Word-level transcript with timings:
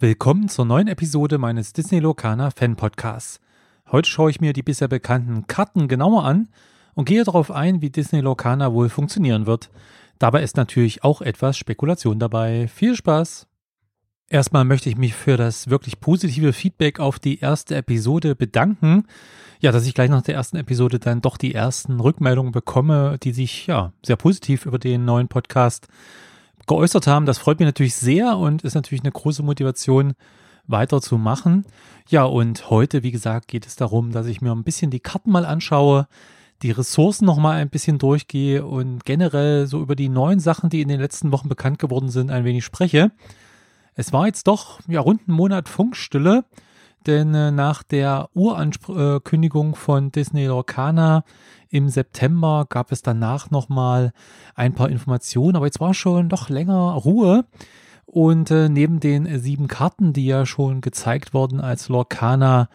Willkommen 0.00 0.48
zur 0.48 0.64
neuen 0.64 0.86
Episode 0.86 1.38
meines 1.38 1.72
Disney 1.72 1.98
Locana 1.98 2.52
Fan 2.52 2.76
Podcasts. 2.76 3.40
Heute 3.90 4.08
schaue 4.08 4.30
ich 4.30 4.40
mir 4.40 4.52
die 4.52 4.62
bisher 4.62 4.86
bekannten 4.86 5.48
Karten 5.48 5.88
genauer 5.88 6.22
an 6.22 6.50
und 6.94 7.06
gehe 7.06 7.24
darauf 7.24 7.50
ein, 7.50 7.82
wie 7.82 7.90
Disney 7.90 8.20
Locana 8.20 8.72
wohl 8.72 8.90
funktionieren 8.90 9.46
wird. 9.46 9.70
Dabei 10.20 10.44
ist 10.44 10.56
natürlich 10.56 11.02
auch 11.02 11.20
etwas 11.20 11.58
Spekulation 11.58 12.20
dabei. 12.20 12.68
Viel 12.68 12.94
Spaß! 12.94 13.48
Erstmal 14.28 14.64
möchte 14.64 14.88
ich 14.88 14.96
mich 14.96 15.14
für 15.14 15.36
das 15.36 15.68
wirklich 15.68 15.98
positive 15.98 16.52
Feedback 16.52 17.00
auf 17.00 17.18
die 17.18 17.40
erste 17.40 17.74
Episode 17.74 18.36
bedanken. 18.36 19.02
Ja, 19.58 19.72
dass 19.72 19.84
ich 19.84 19.94
gleich 19.94 20.10
nach 20.10 20.22
der 20.22 20.36
ersten 20.36 20.58
Episode 20.58 21.00
dann 21.00 21.22
doch 21.22 21.36
die 21.36 21.56
ersten 21.56 21.98
Rückmeldungen 21.98 22.52
bekomme, 22.52 23.18
die 23.20 23.32
sich 23.32 23.66
ja 23.66 23.92
sehr 24.06 24.14
positiv 24.16 24.64
über 24.64 24.78
den 24.78 25.04
neuen 25.04 25.26
Podcast 25.26 25.88
geäußert 26.68 27.08
haben. 27.08 27.26
Das 27.26 27.38
freut 27.38 27.58
mich 27.58 27.66
natürlich 27.66 27.96
sehr 27.96 28.38
und 28.38 28.62
ist 28.62 28.74
natürlich 28.74 29.02
eine 29.02 29.12
große 29.12 29.42
Motivation, 29.42 30.14
weiterzumachen. 30.68 31.64
Ja, 32.08 32.24
und 32.24 32.70
heute, 32.70 33.02
wie 33.02 33.10
gesagt, 33.10 33.48
geht 33.48 33.66
es 33.66 33.76
darum, 33.76 34.12
dass 34.12 34.26
ich 34.26 34.40
mir 34.40 34.52
ein 34.52 34.64
bisschen 34.64 34.90
die 34.90 35.00
Karten 35.00 35.32
mal 35.32 35.44
anschaue, 35.44 36.06
die 36.62 36.70
Ressourcen 36.70 37.24
nochmal 37.24 37.56
ein 37.56 37.70
bisschen 37.70 37.98
durchgehe 37.98 38.64
und 38.64 39.04
generell 39.04 39.66
so 39.66 39.80
über 39.80 39.96
die 39.96 40.08
neuen 40.08 40.40
Sachen, 40.40 40.70
die 40.70 40.82
in 40.82 40.88
den 40.88 41.00
letzten 41.00 41.32
Wochen 41.32 41.48
bekannt 41.48 41.78
geworden 41.78 42.10
sind, 42.10 42.30
ein 42.30 42.44
wenig 42.44 42.64
spreche. 42.64 43.10
Es 43.94 44.12
war 44.12 44.26
jetzt 44.26 44.46
doch 44.46 44.80
ja 44.86 45.00
rund 45.00 45.22
einen 45.26 45.36
Monat 45.36 45.68
Funkstille, 45.68 46.44
denn 47.06 47.34
äh, 47.34 47.50
nach 47.50 47.82
der 47.82 48.28
Urankündigung 48.34 49.74
von 49.74 50.12
Disney 50.12 50.46
Lorcana 50.46 51.24
im 51.70 51.88
September 51.88 52.66
gab 52.68 52.92
es 52.92 53.02
danach 53.02 53.50
nochmal 53.50 54.12
ein 54.54 54.74
paar 54.74 54.88
Informationen, 54.88 55.56
aber 55.56 55.66
jetzt 55.66 55.80
war 55.80 55.94
schon 55.94 56.28
doch 56.28 56.48
länger 56.48 56.92
Ruhe. 56.92 57.44
Und 58.06 58.50
äh, 58.50 58.70
neben 58.70 59.00
den 59.00 59.38
sieben 59.38 59.68
Karten, 59.68 60.14
die 60.14 60.26
ja 60.26 60.46
schon 60.46 60.80
gezeigt 60.80 61.34
wurden 61.34 61.60
als 61.60 61.90
Lorcana 61.90 62.70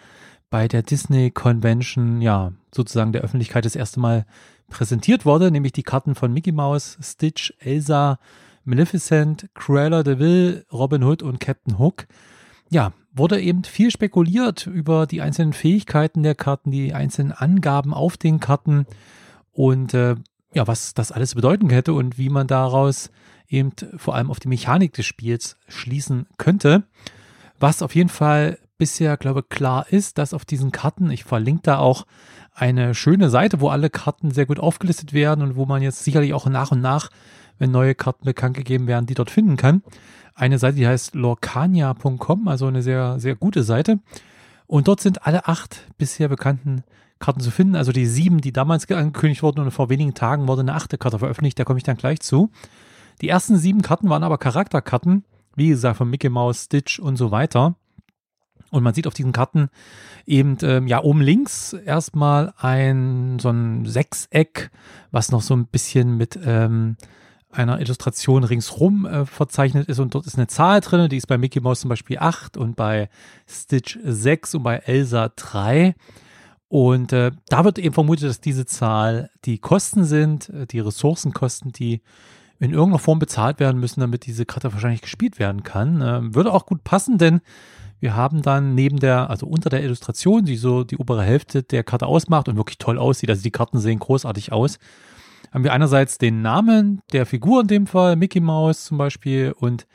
bei 0.51 0.67
der 0.67 0.83
Disney 0.83 1.31
Convention, 1.31 2.21
ja, 2.21 2.51
sozusagen 2.73 3.13
der 3.13 3.23
Öffentlichkeit 3.23 3.65
das 3.65 3.75
erste 3.75 3.99
Mal 3.99 4.25
präsentiert 4.69 5.25
wurde, 5.25 5.49
nämlich 5.49 5.71
die 5.71 5.81
Karten 5.81 6.13
von 6.13 6.31
Mickey 6.31 6.51
Mouse, 6.51 6.99
Stitch, 7.01 7.53
Elsa, 7.59 8.19
Maleficent, 8.63 9.49
Cruella 9.55 10.03
de 10.03 10.19
Vil, 10.19 10.65
Robin 10.71 11.03
Hood 11.03 11.23
und 11.23 11.39
Captain 11.39 11.79
Hook. 11.79 12.05
Ja, 12.69 12.91
wurde 13.13 13.39
eben 13.39 13.63
viel 13.63 13.91
spekuliert 13.91 14.67
über 14.67 15.05
die 15.05 15.21
einzelnen 15.21 15.53
Fähigkeiten 15.53 16.23
der 16.23 16.35
Karten, 16.35 16.71
die 16.71 16.93
einzelnen 16.93 17.31
Angaben 17.31 17.93
auf 17.93 18.17
den 18.17 18.39
Karten 18.39 18.85
und 19.51 19.93
äh, 19.93 20.15
ja, 20.53 20.67
was 20.67 20.93
das 20.93 21.11
alles 21.11 21.35
bedeuten 21.35 21.69
hätte 21.69 21.93
und 21.93 22.17
wie 22.17 22.29
man 22.29 22.47
daraus 22.47 23.11
eben 23.47 23.71
vor 23.97 24.15
allem 24.15 24.31
auf 24.31 24.39
die 24.39 24.47
Mechanik 24.47 24.93
des 24.93 25.05
Spiels 25.05 25.57
schließen 25.67 26.27
könnte. 26.37 26.83
Was 27.59 27.81
auf 27.81 27.95
jeden 27.95 28.09
Fall 28.09 28.57
bisher, 28.77 29.17
glaube 29.17 29.41
ich, 29.41 29.49
klar 29.49 29.87
ist, 29.89 30.17
dass 30.17 30.33
auf 30.33 30.45
diesen 30.45 30.71
Karten, 30.71 31.11
ich 31.11 31.23
verlinke 31.23 31.63
da 31.63 31.77
auch 31.77 32.05
eine 32.53 32.93
schöne 32.95 33.29
Seite, 33.29 33.61
wo 33.61 33.69
alle 33.69 33.89
Karten 33.89 34.31
sehr 34.31 34.45
gut 34.45 34.59
aufgelistet 34.59 35.13
werden 35.13 35.41
und 35.43 35.55
wo 35.55 35.65
man 35.65 35.81
jetzt 35.81 36.03
sicherlich 36.03 36.33
auch 36.33 36.45
nach 36.47 36.71
und 36.71 36.81
nach 36.81 37.09
wenn 37.59 37.71
neue 37.71 37.95
Karten 37.95 38.25
bekannt 38.25 38.55
gegeben 38.55 38.87
werden, 38.87 39.05
die 39.05 39.13
dort 39.13 39.31
finden 39.31 39.57
kann. 39.57 39.83
Eine 40.35 40.57
Seite, 40.59 40.77
die 40.77 40.87
heißt 40.87 41.15
lorcania.com, 41.15 42.47
also 42.47 42.67
eine 42.67 42.81
sehr, 42.81 43.19
sehr 43.19 43.35
gute 43.35 43.63
Seite. 43.63 43.99
Und 44.67 44.87
dort 44.87 45.01
sind 45.01 45.27
alle 45.27 45.47
acht 45.47 45.87
bisher 45.97 46.27
bekannten 46.27 46.83
Karten 47.19 47.39
zu 47.39 47.51
finden. 47.51 47.75
Also 47.75 47.91
die 47.91 48.05
sieben, 48.05 48.41
die 48.41 48.51
damals 48.51 48.89
angekündigt 48.89 49.43
wurden 49.43 49.61
und 49.61 49.71
vor 49.71 49.89
wenigen 49.89 50.13
Tagen 50.13 50.47
wurde 50.47 50.61
eine 50.61 50.73
achte 50.73 50.97
Karte 50.97 51.19
veröffentlicht, 51.19 51.59
da 51.59 51.63
komme 51.63 51.77
ich 51.77 51.83
dann 51.83 51.97
gleich 51.97 52.19
zu. 52.21 52.49
Die 53.21 53.29
ersten 53.29 53.57
sieben 53.57 53.81
Karten 53.81 54.09
waren 54.09 54.23
aber 54.23 54.37
Charakterkarten, 54.37 55.23
wie 55.55 55.69
gesagt, 55.69 55.97
von 55.97 56.09
Mickey 56.09 56.29
Mouse, 56.29 56.65
Stitch 56.65 56.99
und 56.99 57.15
so 57.15 57.31
weiter. 57.31 57.75
Und 58.71 58.81
man 58.81 58.95
sieht 58.95 59.05
auf 59.05 59.13
diesen 59.13 59.33
Karten 59.33 59.69
eben, 60.25 60.57
ähm, 60.63 60.87
ja, 60.87 61.03
oben 61.03 61.21
links 61.21 61.73
erstmal 61.73 62.53
ein, 62.57 63.37
so 63.39 63.49
ein 63.49 63.85
Sechseck, 63.85 64.71
was 65.11 65.31
noch 65.31 65.43
so 65.43 65.55
ein 65.55 65.67
bisschen 65.67 66.17
mit, 66.17 66.39
ähm, 66.43 66.97
einer 67.53 67.79
Illustration 67.79 68.43
ringsrum 68.43 69.05
äh, 69.05 69.25
verzeichnet 69.25 69.87
ist 69.87 69.99
und 69.99 70.15
dort 70.15 70.25
ist 70.25 70.35
eine 70.35 70.47
Zahl 70.47 70.81
drin, 70.81 71.09
die 71.09 71.17
ist 71.17 71.27
bei 71.27 71.37
Mickey 71.37 71.59
Mouse 71.59 71.81
zum 71.81 71.89
Beispiel 71.89 72.17
8 72.19 72.57
und 72.57 72.75
bei 72.75 73.09
Stitch 73.47 73.99
6 74.03 74.55
und 74.55 74.63
bei 74.63 74.77
Elsa 74.77 75.29
3. 75.35 75.95
Und 76.67 77.13
äh, 77.13 77.31
da 77.49 77.65
wird 77.65 77.77
eben 77.77 77.93
vermutet, 77.93 78.29
dass 78.29 78.41
diese 78.41 78.65
Zahl 78.65 79.29
die 79.45 79.59
Kosten 79.59 80.05
sind, 80.05 80.49
äh, 80.49 80.65
die 80.65 80.79
Ressourcenkosten, 80.79 81.71
die 81.71 82.01
in 82.59 82.71
irgendeiner 82.71 82.99
Form 82.99 83.19
bezahlt 83.19 83.59
werden 83.59 83.79
müssen, 83.79 83.99
damit 83.99 84.25
diese 84.25 84.45
Karte 84.45 84.73
wahrscheinlich 84.73 85.01
gespielt 85.01 85.37
werden 85.37 85.63
kann. 85.63 86.01
Ähm, 86.01 86.33
würde 86.33 86.51
auch 86.51 86.65
gut 86.65 86.83
passen, 86.83 87.17
denn 87.17 87.41
wir 87.99 88.15
haben 88.15 88.41
dann 88.41 88.75
neben 88.75 88.99
der, 88.99 89.29
also 89.29 89.47
unter 89.47 89.69
der 89.69 89.83
Illustration, 89.83 90.45
die 90.45 90.57
so 90.57 90.83
die 90.83 90.97
obere 90.97 91.23
Hälfte 91.23 91.63
der 91.63 91.83
Karte 91.83 92.05
ausmacht 92.05 92.49
und 92.49 92.57
wirklich 92.57 92.77
toll 92.77 92.97
aussieht, 92.97 93.29
also 93.29 93.43
die 93.43 93.51
Karten 93.51 93.79
sehen 93.79 93.99
großartig 93.99 94.51
aus, 94.51 94.77
haben 95.53 95.63
wir 95.63 95.73
einerseits 95.73 96.17
den 96.17 96.41
Namen 96.41 97.01
der 97.11 97.25
Figur 97.25 97.61
in 97.61 97.67
dem 97.67 97.87
Fall, 97.87 98.15
Mickey 98.15 98.39
Mouse 98.39 98.85
zum 98.85 98.97
Beispiel, 98.97 99.53
und 99.55 99.85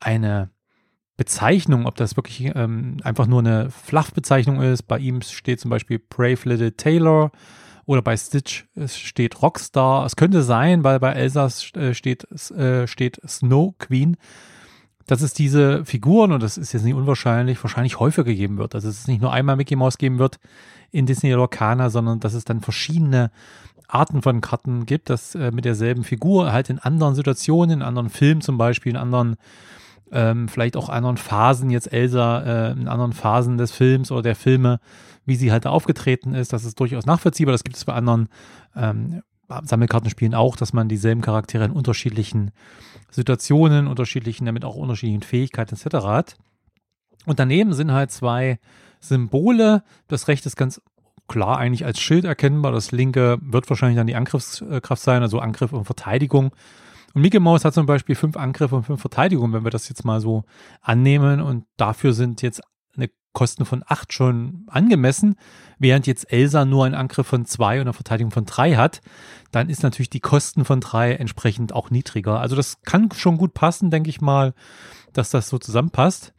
eine 0.00 0.50
Bezeichnung, 1.16 1.86
ob 1.86 1.96
das 1.96 2.16
wirklich 2.16 2.52
ähm, 2.54 2.98
einfach 3.02 3.26
nur 3.26 3.40
eine 3.40 3.70
Fluff-Bezeichnung 3.70 4.60
ist. 4.60 4.82
Bei 4.82 4.98
ihm 4.98 5.22
steht 5.22 5.60
zum 5.60 5.70
Beispiel 5.70 5.98
Brave 5.98 6.38
Little 6.44 6.76
Taylor 6.76 7.32
oder 7.86 8.02
bei 8.02 8.16
Stitch 8.16 8.66
steht 8.86 9.42
Rockstar. 9.42 10.04
Es 10.04 10.14
könnte 10.14 10.42
sein, 10.42 10.84
weil 10.84 11.00
bei 11.00 11.12
Elsa 11.12 11.48
äh, 11.74 11.94
steht, 11.94 12.30
äh, 12.52 12.86
steht 12.86 13.18
Snow 13.26 13.74
Queen, 13.78 14.16
dass 15.06 15.22
es 15.22 15.32
diese 15.32 15.86
Figuren, 15.86 16.32
und 16.32 16.42
das 16.42 16.58
ist 16.58 16.74
jetzt 16.74 16.84
nicht 16.84 16.94
unwahrscheinlich, 16.94 17.60
wahrscheinlich 17.64 17.98
häufiger 17.98 18.34
geben 18.34 18.58
wird. 18.58 18.74
Also 18.74 18.88
dass 18.88 19.00
es 19.00 19.08
nicht 19.08 19.22
nur 19.22 19.32
einmal 19.32 19.56
Mickey 19.56 19.74
Mouse 19.74 19.96
geben 19.96 20.18
wird 20.18 20.38
in 20.90 21.06
Disney 21.06 21.32
Lorcana, 21.32 21.88
sondern 21.88 22.20
dass 22.20 22.34
es 22.34 22.44
dann 22.44 22.60
verschiedene 22.60 23.30
Arten 23.88 24.22
von 24.22 24.40
Karten 24.40 24.86
gibt, 24.86 25.10
das 25.10 25.34
äh, 25.34 25.50
mit 25.50 25.64
derselben 25.64 26.04
Figur 26.04 26.52
halt 26.52 26.70
in 26.70 26.78
anderen 26.78 27.14
Situationen, 27.14 27.80
in 27.80 27.82
anderen 27.82 28.10
Filmen 28.10 28.42
zum 28.42 28.58
Beispiel, 28.58 28.90
in 28.90 28.96
anderen, 28.96 29.36
ähm, 30.12 30.48
vielleicht 30.48 30.76
auch 30.76 30.88
anderen 30.90 31.16
Phasen, 31.16 31.70
jetzt 31.70 31.92
Elsa, 31.92 32.42
äh, 32.42 32.72
in 32.72 32.86
anderen 32.86 33.14
Phasen 33.14 33.56
des 33.58 33.72
Films 33.72 34.12
oder 34.12 34.22
der 34.22 34.36
Filme, 34.36 34.78
wie 35.24 35.36
sie 35.36 35.50
halt 35.50 35.66
aufgetreten 35.66 36.34
ist, 36.34 36.52
das 36.52 36.64
ist 36.64 36.78
durchaus 36.78 37.06
nachvollziehbar. 37.06 37.52
Das 37.52 37.64
gibt 37.64 37.76
es 37.76 37.84
bei 37.84 37.94
anderen 37.94 38.28
ähm, 38.76 39.22
Sammelkartenspielen 39.48 40.34
auch, 40.34 40.56
dass 40.56 40.74
man 40.74 40.88
dieselben 40.88 41.22
Charaktere 41.22 41.64
in 41.64 41.70
unterschiedlichen 41.70 42.50
Situationen, 43.10 43.86
unterschiedlichen, 43.86 44.44
damit 44.44 44.64
auch 44.64 44.76
unterschiedlichen 44.76 45.22
Fähigkeiten 45.22 45.74
etc. 45.74 46.04
hat. 46.04 46.36
Und 47.24 47.38
daneben 47.38 47.72
sind 47.72 47.92
halt 47.92 48.10
zwei 48.10 48.58
Symbole. 49.00 49.82
Das 50.08 50.28
rechte 50.28 50.48
ist 50.48 50.56
ganz 50.56 50.80
klar 51.28 51.58
eigentlich 51.58 51.84
als 51.84 52.00
Schild 52.00 52.24
erkennbar. 52.24 52.72
Das 52.72 52.92
linke 52.92 53.38
wird 53.40 53.68
wahrscheinlich 53.68 53.96
dann 53.96 54.06
die 54.06 54.16
Angriffskraft 54.16 55.02
sein, 55.02 55.22
also 55.22 55.38
Angriff 55.38 55.72
und 55.72 55.84
Verteidigung. 55.84 56.52
Und 57.14 57.22
Mickey 57.22 57.38
Mouse 57.38 57.64
hat 57.64 57.74
zum 57.74 57.86
Beispiel 57.86 58.14
fünf 58.14 58.36
Angriffe 58.36 58.76
und 58.76 58.84
fünf 58.84 59.00
Verteidigungen, 59.00 59.52
wenn 59.52 59.64
wir 59.64 59.70
das 59.70 59.88
jetzt 59.88 60.04
mal 60.04 60.20
so 60.20 60.44
annehmen. 60.80 61.40
Und 61.40 61.64
dafür 61.76 62.12
sind 62.12 62.42
jetzt 62.42 62.62
eine 62.96 63.10
Kosten 63.32 63.64
von 63.64 63.82
acht 63.86 64.12
schon 64.12 64.64
angemessen, 64.66 65.36
während 65.78 66.06
jetzt 66.06 66.32
Elsa 66.32 66.64
nur 66.64 66.84
einen 66.84 66.94
Angriff 66.94 67.26
von 67.26 67.44
zwei 67.44 67.76
und 67.76 67.82
eine 67.82 67.92
Verteidigung 67.92 68.30
von 68.30 68.44
drei 68.44 68.74
hat, 68.74 69.00
dann 69.52 69.70
ist 69.70 69.82
natürlich 69.82 70.10
die 70.10 70.20
Kosten 70.20 70.64
von 70.64 70.80
drei 70.80 71.14
entsprechend 71.14 71.72
auch 71.72 71.90
niedriger. 71.90 72.40
Also 72.40 72.56
das 72.56 72.82
kann 72.82 73.10
schon 73.12 73.38
gut 73.38 73.54
passen, 73.54 73.90
denke 73.90 74.10
ich 74.10 74.20
mal, 74.20 74.54
dass 75.12 75.30
das 75.30 75.48
so 75.48 75.58
zusammenpasst. 75.58 76.34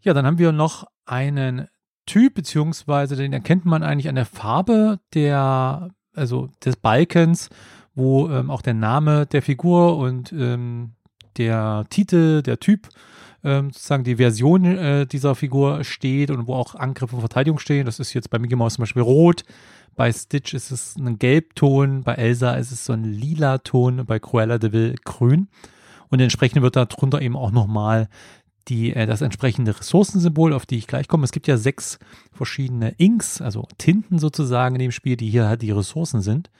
Ja, 0.00 0.12
dann 0.14 0.26
haben 0.26 0.38
wir 0.38 0.52
noch 0.52 0.86
einen 1.06 1.68
Typ, 2.06 2.34
beziehungsweise 2.34 3.16
den 3.16 3.32
erkennt 3.32 3.64
man 3.64 3.82
eigentlich 3.82 4.08
an 4.08 4.14
der 4.14 4.26
Farbe 4.26 5.00
der, 5.14 5.88
also 6.14 6.48
des 6.64 6.76
Balkens, 6.76 7.48
wo 7.94 8.28
ähm, 8.28 8.50
auch 8.50 8.62
der 8.62 8.74
Name 8.74 9.26
der 9.26 9.42
Figur 9.42 9.98
und 9.98 10.32
ähm, 10.32 10.92
der 11.36 11.86
Titel, 11.90 12.42
der 12.42 12.60
Typ, 12.60 12.88
ähm, 13.42 13.70
sozusagen 13.70 14.04
die 14.04 14.16
Version 14.16 14.64
äh, 14.64 15.06
dieser 15.06 15.34
Figur 15.34 15.84
steht 15.84 16.30
und 16.30 16.46
wo 16.46 16.54
auch 16.54 16.74
Angriff 16.74 17.12
und 17.12 17.20
Verteidigung 17.20 17.58
stehen. 17.58 17.86
Das 17.86 18.00
ist 18.00 18.14
jetzt 18.14 18.30
bei 18.30 18.38
Mickey 18.38 18.56
Mouse 18.56 18.74
zum 18.74 18.82
Beispiel 18.82 19.02
rot, 19.02 19.44
bei 19.96 20.12
Stitch 20.12 20.54
ist 20.54 20.70
es 20.70 20.96
ein 20.96 21.18
Gelbton, 21.18 22.02
bei 22.02 22.14
Elsa 22.14 22.54
ist 22.54 22.72
es 22.72 22.84
so 22.84 22.92
ein 22.92 23.04
lila 23.04 23.58
Ton, 23.58 24.04
bei 24.06 24.18
Cruella 24.18 24.58
de 24.58 24.72
Vil 24.72 24.96
grün. 25.04 25.48
Und 26.08 26.20
entsprechend 26.20 26.62
wird 26.62 26.76
darunter 26.76 27.22
eben 27.22 27.36
auch 27.36 27.50
nochmal 27.50 28.08
die, 28.68 28.94
äh, 28.94 29.06
das 29.06 29.20
entsprechende 29.20 29.78
Ressourcensymbol, 29.78 30.52
auf 30.52 30.66
die 30.66 30.76
ich 30.76 30.86
gleich 30.86 31.08
komme. 31.08 31.24
Es 31.24 31.32
gibt 31.32 31.46
ja 31.46 31.56
sechs 31.56 31.98
verschiedene 32.32 32.90
Inks, 32.98 33.40
also 33.40 33.68
Tinten 33.78 34.18
sozusagen 34.18 34.76
in 34.76 34.80
dem 34.80 34.92
Spiel, 34.92 35.16
die 35.16 35.30
hier 35.30 35.48
halt 35.48 35.62
die 35.62 35.70
Ressourcen 35.70 36.22
sind. 36.22 36.50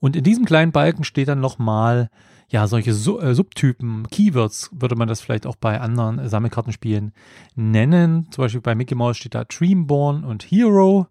Und 0.00 0.16
in 0.16 0.24
diesem 0.24 0.44
kleinen 0.44 0.72
Balken 0.72 1.04
steht 1.04 1.28
dann 1.28 1.40
nochmal, 1.40 2.10
ja, 2.48 2.66
solche 2.66 2.92
Su 2.92 3.18
äh, 3.18 3.34
Subtypen, 3.34 4.06
Keywords, 4.10 4.70
würde 4.72 4.96
man 4.96 5.08
das 5.08 5.20
vielleicht 5.20 5.46
auch 5.46 5.56
bei 5.56 5.80
anderen 5.80 6.18
äh, 6.18 6.28
Sammelkartenspielen 6.28 7.12
nennen. 7.54 8.30
Zum 8.30 8.44
Beispiel 8.44 8.60
bei 8.60 8.74
Mickey 8.74 8.94
Mouse 8.94 9.16
steht 9.16 9.34
da 9.34 9.44
Dreamborn 9.44 10.24
und 10.24 10.42
Hero. 10.44 11.06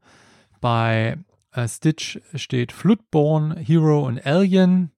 Bei 0.61 1.17
äh, 1.51 1.67
Stitch 1.67 2.19
steht 2.35 2.71
Floodborn, 2.71 3.57
Hero 3.57 4.05
und 4.05 4.25
Alien. 4.25 4.91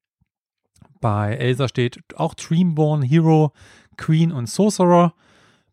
Bei 1.02 1.36
Elsa 1.36 1.68
steht 1.68 2.00
auch 2.18 2.34
Dreamborn, 2.34 3.02
Hero, 3.02 3.54
Queen 3.98 4.32
und 4.32 4.50
Sorcerer. 4.50 5.14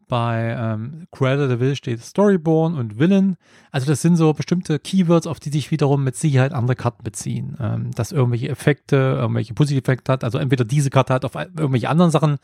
Bei 0.08 0.54
ähm, 0.58 1.06
Cruella 1.10 1.46
de 1.46 1.58
Vil 1.58 1.74
steht 1.74 2.02
Storyborn 2.02 2.74
und 2.74 2.98
Villain. 2.98 3.38
Also 3.70 3.86
das 3.86 4.02
sind 4.02 4.16
so 4.16 4.34
bestimmte 4.34 4.78
Keywords, 4.78 5.26
auf 5.26 5.40
die 5.40 5.48
sich 5.48 5.70
wiederum 5.70 6.04
mit 6.04 6.16
Sicherheit 6.16 6.52
andere 6.52 6.76
Karten 6.76 7.02
beziehen. 7.02 7.56
Ähm, 7.58 7.92
dass 7.92 8.12
irgendwelche 8.12 8.50
Effekte, 8.50 8.96
irgendwelche 8.96 9.54
Positiveffekte 9.54 10.12
hat. 10.12 10.22
Also 10.22 10.36
entweder 10.36 10.66
diese 10.66 10.90
Karte 10.90 11.14
hat 11.14 11.24
auf 11.24 11.34
irgendwelche 11.34 11.88
anderen 11.88 12.10
Sachen 12.10 12.36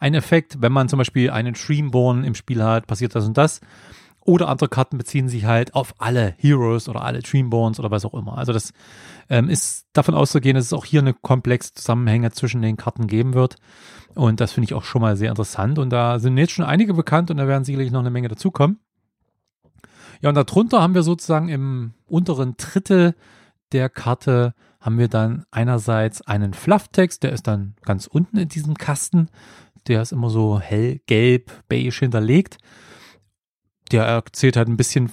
einen 0.00 0.16
Effekt. 0.16 0.60
Wenn 0.60 0.72
man 0.72 0.88
zum 0.88 0.98
Beispiel 0.98 1.30
einen 1.30 1.54
Streamborn 1.54 2.24
im 2.24 2.34
Spiel 2.34 2.60
hat, 2.60 2.88
passiert 2.88 3.14
das 3.14 3.24
und 3.24 3.38
das. 3.38 3.60
Oder 4.24 4.48
andere 4.48 4.68
Karten 4.68 4.98
beziehen 4.98 5.28
sich 5.28 5.44
halt 5.44 5.74
auf 5.74 5.94
alle 5.98 6.34
Heroes 6.38 6.88
oder 6.88 7.02
alle 7.02 7.20
Dreamborns 7.20 7.80
oder 7.80 7.90
was 7.90 8.04
auch 8.04 8.14
immer. 8.14 8.38
Also 8.38 8.52
das 8.52 8.72
ähm, 9.28 9.48
ist 9.48 9.86
davon 9.92 10.14
auszugehen, 10.14 10.54
dass 10.54 10.66
es 10.66 10.72
auch 10.72 10.84
hier 10.84 11.00
eine 11.00 11.14
komplexe 11.14 11.74
Zusammenhänge 11.74 12.30
zwischen 12.30 12.62
den 12.62 12.76
Karten 12.76 13.08
geben 13.08 13.34
wird. 13.34 13.56
Und 14.14 14.40
das 14.40 14.52
finde 14.52 14.66
ich 14.66 14.74
auch 14.74 14.84
schon 14.84 15.02
mal 15.02 15.16
sehr 15.16 15.30
interessant. 15.30 15.78
Und 15.78 15.90
da 15.90 16.18
sind 16.20 16.38
jetzt 16.38 16.52
schon 16.52 16.64
einige 16.64 16.94
bekannt 16.94 17.30
und 17.30 17.38
da 17.38 17.48
werden 17.48 17.64
sicherlich 17.64 17.90
noch 17.90 18.00
eine 18.00 18.10
Menge 18.10 18.28
dazukommen. 18.28 18.78
Ja, 20.20 20.28
und 20.28 20.36
darunter 20.36 20.80
haben 20.80 20.94
wir 20.94 21.02
sozusagen 21.02 21.48
im 21.48 21.94
unteren 22.06 22.56
Drittel 22.56 23.14
der 23.72 23.88
Karte 23.88 24.54
haben 24.80 24.98
wir 24.98 25.08
dann 25.08 25.44
einerseits 25.50 26.22
einen 26.22 26.54
Flufftext, 26.54 27.22
der 27.22 27.32
ist 27.32 27.46
dann 27.46 27.74
ganz 27.82 28.06
unten 28.06 28.36
in 28.36 28.48
diesem 28.48 28.74
Kasten. 28.76 29.28
Der 29.88 30.02
ist 30.02 30.12
immer 30.12 30.28
so 30.30 30.60
hellgelb, 30.60 31.50
beige 31.68 31.90
hinterlegt 31.90 32.58
der 33.92 34.04
erzählt 34.04 34.56
halt 34.56 34.68
ein 34.68 34.76
bisschen, 34.76 35.12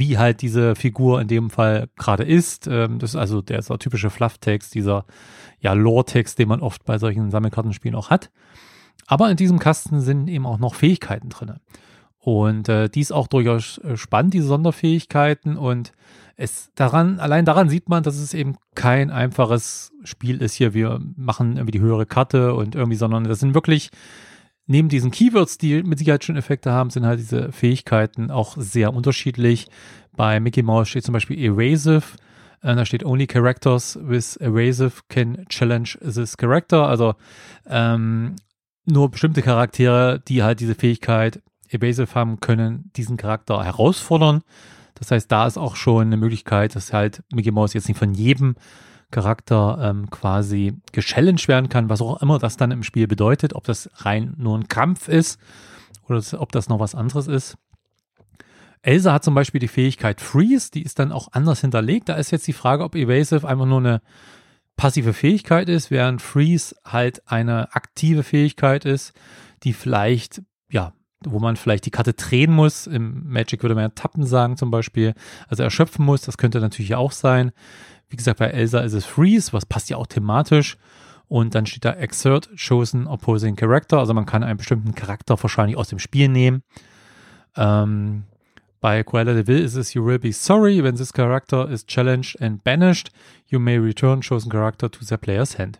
wie 0.00 0.18
halt 0.18 0.42
diese 0.42 0.74
Figur 0.74 1.20
in 1.20 1.28
dem 1.28 1.50
Fall 1.50 1.88
gerade 1.96 2.24
ist. 2.24 2.66
Ähm, 2.66 2.98
das 2.98 3.10
ist 3.10 3.16
also 3.16 3.42
der, 3.42 3.60
der 3.60 3.78
typische 3.78 4.10
Flufftext, 4.10 4.74
dieser 4.74 5.04
ja, 5.60 5.72
Lore-Text, 5.74 6.38
den 6.38 6.48
man 6.48 6.60
oft 6.60 6.84
bei 6.84 6.98
solchen 6.98 7.30
Sammelkartenspielen 7.30 7.96
auch 7.96 8.10
hat. 8.10 8.30
Aber 9.06 9.30
in 9.30 9.36
diesem 9.36 9.58
Kasten 9.58 10.00
sind 10.00 10.28
eben 10.28 10.46
auch 10.46 10.58
noch 10.58 10.74
Fähigkeiten 10.74 11.28
drin. 11.28 11.54
Und 12.18 12.68
äh, 12.68 12.88
die 12.88 13.00
ist 13.00 13.12
auch 13.12 13.26
durchaus 13.26 13.78
äh, 13.78 13.96
spannend, 13.96 14.34
diese 14.34 14.46
Sonderfähigkeiten. 14.46 15.56
Und 15.56 15.92
es 16.36 16.70
daran, 16.74 17.18
allein 17.18 17.44
daran 17.44 17.68
sieht 17.68 17.88
man, 17.88 18.02
dass 18.02 18.16
es 18.16 18.34
eben 18.34 18.56
kein 18.74 19.10
einfaches 19.10 19.92
Spiel 20.04 20.40
ist 20.42 20.54
hier. 20.54 20.74
Wir 20.74 21.00
machen 21.16 21.56
irgendwie 21.56 21.72
die 21.72 21.80
höhere 21.80 22.06
Karte 22.06 22.54
und 22.54 22.74
irgendwie, 22.74 22.96
sondern 22.96 23.24
das 23.24 23.40
sind 23.40 23.54
wirklich 23.54 23.90
neben 24.70 24.88
diesen 24.88 25.10
Keywords, 25.10 25.58
die 25.58 25.82
mit 25.82 25.98
Sicherheit 25.98 26.22
schon 26.22 26.36
Effekte 26.36 26.70
haben, 26.70 26.90
sind 26.90 27.04
halt 27.04 27.18
diese 27.18 27.50
Fähigkeiten 27.50 28.30
auch 28.30 28.56
sehr 28.56 28.94
unterschiedlich. 28.94 29.66
Bei 30.16 30.38
Mickey 30.38 30.62
Mouse 30.62 30.88
steht 30.88 31.04
zum 31.04 31.12
Beispiel 31.12 31.42
Erasive. 31.42 32.04
Äh, 32.62 32.76
da 32.76 32.84
steht 32.84 33.04
Only 33.04 33.26
Characters 33.26 33.98
with 34.00 34.36
Erasive 34.36 34.92
can 35.08 35.44
challenge 35.48 35.98
this 36.00 36.36
character. 36.36 36.86
Also 36.86 37.14
ähm, 37.66 38.36
nur 38.84 39.10
bestimmte 39.10 39.42
Charaktere, 39.42 40.22
die 40.28 40.44
halt 40.44 40.60
diese 40.60 40.76
Fähigkeit 40.76 41.42
Evasive 41.68 42.14
haben, 42.14 42.38
können 42.38 42.92
diesen 42.94 43.16
Charakter 43.16 43.64
herausfordern. 43.64 44.42
Das 44.94 45.10
heißt, 45.10 45.32
da 45.32 45.48
ist 45.48 45.58
auch 45.58 45.74
schon 45.74 46.02
eine 46.02 46.16
Möglichkeit, 46.16 46.76
dass 46.76 46.92
halt 46.92 47.24
Mickey 47.32 47.50
Mouse 47.50 47.74
jetzt 47.74 47.88
nicht 47.88 47.98
von 47.98 48.14
jedem 48.14 48.54
Charakter 49.10 49.78
ähm, 49.82 50.10
quasi 50.10 50.74
gechallenged 50.92 51.48
werden 51.48 51.68
kann, 51.68 51.88
was 51.88 52.00
auch 52.00 52.20
immer 52.22 52.38
das 52.38 52.56
dann 52.56 52.70
im 52.70 52.82
Spiel 52.82 53.06
bedeutet, 53.06 53.54
ob 53.54 53.64
das 53.64 53.90
rein 53.96 54.34
nur 54.36 54.56
ein 54.56 54.68
Kampf 54.68 55.08
ist 55.08 55.40
oder 56.08 56.22
ob 56.38 56.52
das 56.52 56.68
noch 56.68 56.80
was 56.80 56.94
anderes 56.94 57.26
ist. 57.26 57.56
Elsa 58.82 59.12
hat 59.12 59.24
zum 59.24 59.34
Beispiel 59.34 59.60
die 59.60 59.68
Fähigkeit 59.68 60.20
Freeze, 60.20 60.70
die 60.70 60.82
ist 60.82 60.98
dann 60.98 61.12
auch 61.12 61.28
anders 61.32 61.60
hinterlegt. 61.60 62.08
Da 62.08 62.14
ist 62.14 62.30
jetzt 62.30 62.46
die 62.46 62.54
Frage, 62.54 62.82
ob 62.82 62.94
Evasive 62.94 63.46
einfach 63.46 63.66
nur 63.66 63.78
eine 63.78 64.00
passive 64.76 65.12
Fähigkeit 65.12 65.68
ist, 65.68 65.90
während 65.90 66.22
Freeze 66.22 66.74
halt 66.86 67.28
eine 67.28 67.74
aktive 67.74 68.22
Fähigkeit 68.22 68.86
ist, 68.86 69.12
die 69.62 69.74
vielleicht, 69.74 70.40
ja, 70.70 70.94
wo 71.24 71.38
man 71.38 71.56
vielleicht 71.56 71.86
die 71.86 71.90
Karte 71.90 72.14
drehen 72.14 72.52
muss. 72.52 72.86
Im 72.86 73.30
Magic 73.30 73.62
würde 73.62 73.74
man 73.74 73.84
ja 73.84 73.88
tappen 73.90 74.24
sagen 74.24 74.56
zum 74.56 74.70
Beispiel. 74.70 75.14
Also 75.48 75.62
erschöpfen 75.62 76.04
muss, 76.04 76.22
das 76.22 76.38
könnte 76.38 76.60
natürlich 76.60 76.94
auch 76.94 77.12
sein. 77.12 77.52
Wie 78.08 78.16
gesagt, 78.16 78.38
bei 78.38 78.46
Elsa 78.46 78.80
ist 78.80 78.92
es 78.92 79.04
Freeze, 79.04 79.52
was 79.52 79.66
passt 79.66 79.90
ja 79.90 79.96
auch 79.96 80.06
thematisch. 80.06 80.76
Und 81.28 81.54
dann 81.54 81.66
steht 81.66 81.84
da 81.84 81.92
Exert 81.92 82.50
Chosen 82.56 83.06
Opposing 83.06 83.54
Character. 83.54 83.98
Also 83.98 84.14
man 84.14 84.26
kann 84.26 84.42
einen 84.42 84.56
bestimmten 84.56 84.94
Charakter 84.94 85.40
wahrscheinlich 85.40 85.76
aus 85.76 85.88
dem 85.88 86.00
Spiel 86.00 86.28
nehmen. 86.28 86.62
Ähm, 87.56 88.24
bei 88.80 89.04
Cruella 89.04 89.34
de 89.34 89.46
Vil 89.46 89.62
ist 89.62 89.76
es 89.76 89.94
You 89.94 90.04
will 90.04 90.18
be 90.18 90.32
sorry 90.32 90.82
when 90.82 90.96
this 90.96 91.12
character 91.12 91.68
is 91.68 91.86
challenged 91.86 92.40
and 92.40 92.64
banished. 92.64 93.10
You 93.46 93.60
may 93.60 93.76
return 93.76 94.22
chosen 94.22 94.50
character 94.50 94.90
to 94.90 95.04
the 95.04 95.16
player's 95.18 95.58
hand. 95.58 95.78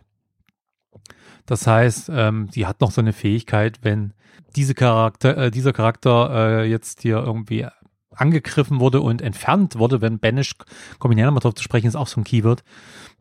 Das 1.51 1.67
heißt, 1.67 2.09
ähm, 2.13 2.49
die 2.55 2.65
hat 2.65 2.79
noch 2.79 2.91
so 2.91 3.01
eine 3.01 3.11
Fähigkeit, 3.11 3.79
wenn 3.81 4.13
diese 4.55 4.73
Charakter, 4.73 5.35
äh, 5.35 5.51
dieser 5.51 5.73
Charakter 5.73 6.61
äh, 6.61 6.69
jetzt 6.69 7.01
hier 7.01 7.17
irgendwie 7.17 7.67
angegriffen 8.11 8.79
wurde 8.79 9.01
und 9.01 9.21
entfernt 9.21 9.77
wurde, 9.77 9.99
wenn 9.99 10.19
Banish, 10.19 10.53
komme 10.97 11.13
ich 11.13 11.17
näher 11.17 11.25
nochmal 11.25 11.41
drauf 11.41 11.55
zu 11.55 11.63
sprechen, 11.63 11.87
ist 11.87 11.97
auch 11.97 12.07
so 12.07 12.21
ein 12.21 12.23
Keyword, 12.23 12.63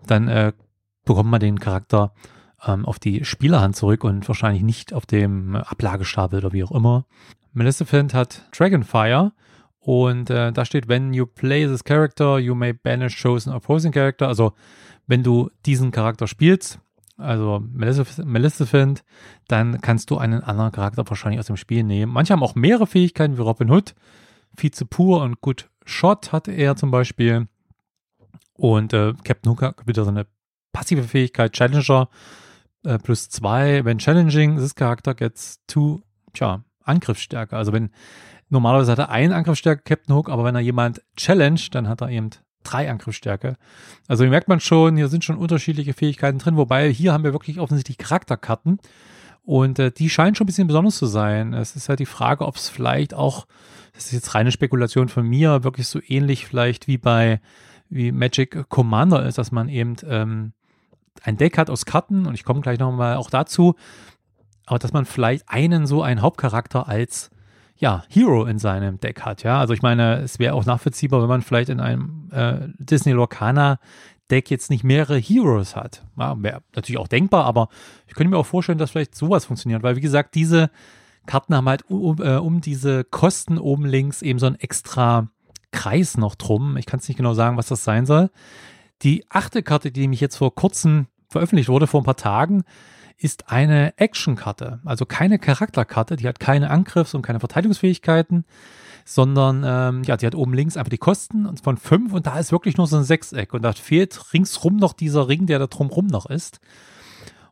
dann 0.06 0.29
äh, 0.29 0.53
bekommt 1.05 1.29
man 1.29 1.41
den 1.41 1.59
Charakter 1.59 2.15
ähm, 2.65 2.87
auf 2.87 3.00
die 3.00 3.25
Spielerhand 3.25 3.75
zurück 3.75 4.05
und 4.05 4.29
wahrscheinlich 4.29 4.62
nicht 4.62 4.93
auf 4.93 5.06
dem 5.06 5.56
Ablagestapel 5.56 6.38
oder 6.38 6.53
wie 6.53 6.62
auch 6.62 6.71
immer. 6.71 7.06
Maleficent 7.53 8.15
hat 8.15 8.47
Dragonfire 8.56 9.32
und 9.81 10.31
äh, 10.31 10.53
da 10.53 10.65
steht, 10.65 10.87
when 10.87 11.12
you 11.15 11.27
play 11.27 11.67
this 11.67 11.82
character, 11.82 12.38
you 12.38 12.55
may 12.55 12.75
banish 12.75 13.21
chosen 13.21 13.53
opposing 13.53 13.91
character. 13.91 14.29
Also 14.29 14.53
wenn 15.09 15.25
du 15.25 15.50
diesen 15.67 15.91
Charakter 15.91 16.29
spielst, 16.29 16.79
also 17.20 17.62
Maleficent, 17.72 19.05
dann 19.49 19.81
kannst 19.81 20.11
du 20.11 20.19
einen 20.19 20.43
anderen 20.43 20.72
Charakter 20.72 21.08
wahrscheinlich 21.08 21.38
aus 21.38 21.46
dem 21.46 21.56
Spiel 21.56 21.84
nehmen. 21.84 22.12
Manche 22.12 22.32
haben 22.32 22.43
auch 22.43 22.55
mehrere 22.55 22.87
Fähigkeiten 22.87 23.37
wie 23.37 23.43
Robin 23.43 23.70
Hood. 23.70 23.94
Vize 24.56 24.84
Pur 24.84 25.22
und 25.22 25.40
Good 25.40 25.70
Shot 25.84 26.32
hatte 26.32 26.52
er 26.52 26.76
zum 26.76 26.90
Beispiel. 26.90 27.49
Und 28.55 28.93
äh, 28.93 29.14
Captain 29.25 29.50
Hooker 29.52 29.75
wieder 29.87 30.05
so 30.05 30.11
eine 30.11 30.26
passive 30.72 31.02
Fähigkeit, 31.05 31.52
Challenger 31.52 32.08
äh, 32.84 32.99
plus 32.99 33.28
zwei. 33.28 33.84
Wenn 33.84 33.99
challenging, 33.99 34.56
this 34.56 34.75
character 34.75 35.14
gets 35.14 35.61
two, 35.67 36.02
tja, 36.32 36.64
Angriffsstärke. 36.82 37.56
Also 37.56 37.72
wenn, 37.72 37.90
normalerweise 38.49 38.93
hat 38.93 38.99
er 38.99 39.11
einen 39.11 39.32
Angriffsstärke, 39.32 39.82
Captain 39.82 40.14
Hook, 40.14 40.28
aber 40.28 40.44
wenn 40.44 40.55
er 40.55 40.61
jemand 40.61 41.02
challenged, 41.17 41.75
dann 41.75 41.88
hat 41.88 42.00
er 42.00 42.11
eben 42.11 42.31
drei 42.62 42.91
Angriffsstärke. 42.91 43.57
Also 44.09 44.25
hier 44.25 44.31
merkt 44.31 44.49
man 44.49 44.61
schon, 44.61 44.97
hier 44.97 45.09
sind 45.09 45.25
schon 45.25 45.37
unterschiedliche 45.37 45.93
Fähigkeiten 45.93 46.39
drin, 46.39 46.57
wobei 46.57 46.91
hier 46.91 47.12
haben 47.12 47.25
wir 47.25 47.33
wirklich 47.33 47.61
offensichtlich 47.61 47.99
Charakterkarten. 47.99 48.79
Und 49.43 49.79
äh, 49.79 49.91
die 49.91 50.11
scheinen 50.11 50.35
schon 50.35 50.45
ein 50.45 50.47
bisschen 50.47 50.67
besonders 50.67 50.97
zu 50.97 51.07
sein. 51.07 51.55
Es 51.55 51.75
ist 51.75 51.89
halt 51.89 51.99
die 51.99 52.07
Frage, 52.07 52.47
ob 52.47 52.57
es 52.57 52.69
vielleicht 52.69 53.15
auch 53.15 53.47
das 54.01 54.07
ist 54.07 54.12
jetzt 54.12 54.34
reine 54.34 54.53
Spekulation 54.53 55.08
von 55.08 55.27
mir, 55.27 55.65
wirklich 55.65 55.87
so 55.87 56.01
ähnlich 56.06 56.46
vielleicht 56.46 56.87
wie 56.87 56.99
bei 56.99 57.41
wie 57.89 58.13
Magic 58.13 58.69
Commander 58.69 59.27
ist, 59.27 59.37
dass 59.37 59.51
man 59.51 59.69
eben 59.69 59.96
ähm, 60.06 60.53
ein 61.23 61.37
Deck 61.37 61.58
hat 61.58 61.69
aus 61.70 61.84
Karten 61.84 62.27
und 62.27 62.34
ich 62.34 62.44
komme 62.44 62.61
gleich 62.61 62.79
nochmal 62.79 63.17
auch 63.17 63.31
dazu, 63.31 63.75
aber 64.65 64.79
dass 64.79 64.93
man 64.93 65.05
vielleicht 65.05 65.49
einen 65.49 65.87
so 65.87 66.03
einen 66.03 66.23
Hauptcharakter 66.23 66.89
als 66.89 67.31
ja, 67.81 68.05
Hero 68.08 68.44
in 68.44 68.58
seinem 68.58 69.01
Deck 69.01 69.22
hat, 69.22 69.43
ja. 69.43 69.58
Also 69.58 69.72
ich 69.72 69.81
meine, 69.81 70.19
es 70.19 70.39
wäre 70.39 70.55
auch 70.55 70.67
nachvollziehbar, 70.67 71.22
wenn 71.22 71.29
man 71.29 71.41
vielleicht 71.41 71.70
in 71.70 71.81
einem 71.81 72.29
äh, 72.31 72.69
Disney 72.79 73.13
Lorcana 73.13 73.79
Deck 74.31 74.51
jetzt 74.51 74.70
nicht 74.70 74.84
mehrere 74.84 75.17
Heroes 75.17 75.75
hat. 75.75 76.05
Ja, 76.19 76.41
wäre 76.43 76.63
natürlich 76.77 76.99
auch 76.99 77.08
denkbar, 77.08 77.46
aber 77.46 77.69
ich 78.06 78.15
könnte 78.15 78.31
mir 78.31 78.37
auch 78.37 78.46
vorstellen, 78.46 78.79
dass 78.79 78.91
vielleicht 78.91 79.15
sowas 79.15 79.46
funktioniert, 79.46 79.82
weil 79.82 79.96
wie 79.96 80.03
gesagt, 80.03 80.34
diese 80.34 80.70
Karten 81.27 81.55
haben 81.55 81.69
halt 81.69 81.89
um, 81.91 82.20
äh, 82.20 82.37
um 82.37 82.60
diese 82.60 83.03
Kosten 83.03 83.58
oben 83.58 83.87
links 83.87 84.20
eben 84.20 84.39
so 84.39 84.46
ein 84.46 84.60
extra 84.60 85.29
Kreis 85.72 86.19
noch 86.19 86.34
drum. 86.34 86.77
Ich 86.77 86.84
kann 86.84 87.01
es 87.01 87.08
nicht 87.08 87.17
genau 87.17 87.32
sagen, 87.32 87.56
was 87.56 87.69
das 87.69 87.82
sein 87.82 88.05
soll. 88.05 88.31
Die 89.03 89.25
achte 89.31 89.63
Karte, 89.63 89.91
die 89.91 90.01
nämlich 90.01 90.20
jetzt 90.20 90.37
vor 90.37 90.55
kurzem 90.55 91.06
veröffentlicht 91.29 91.70
wurde, 91.70 91.87
vor 91.87 92.03
ein 92.03 92.05
paar 92.05 92.17
Tagen, 92.17 92.65
ist 93.20 93.50
eine 93.50 93.98
Action-Karte. 93.98 94.81
Also 94.84 95.05
keine 95.05 95.39
Charakterkarte, 95.39 96.17
die 96.17 96.27
hat 96.27 96.41
keine 96.41 96.70
Angriffs- 96.70 97.15
und 97.15 97.22
keine 97.22 97.41
Verteidigungsfähigkeiten, 97.41 98.44
sondern 99.05 99.62
ähm, 99.67 100.03
ja, 100.05 100.17
die 100.17 100.27
hat 100.27 100.34
oben 100.34 100.55
links 100.55 100.77
einfach 100.77 100.91
die 100.91 100.98
Kosten 100.98 101.56
von 101.58 101.77
fünf 101.77 102.12
und 102.12 102.27
da 102.27 102.39
ist 102.39 102.50
wirklich 102.50 102.77
nur 102.79 102.86
so 102.86 102.96
ein 102.96 103.05
Sechseck 103.05 103.53
und 103.53 103.62
da 103.62 103.72
fehlt 103.72 104.32
ringsrum 104.32 104.77
noch 104.77 104.94
dieser 104.94 105.29
Ring, 105.29 105.46
der 105.46 105.58
da 105.58 105.67
drumrum 105.67 106.06
noch 106.06 106.27
ist. 106.27 106.60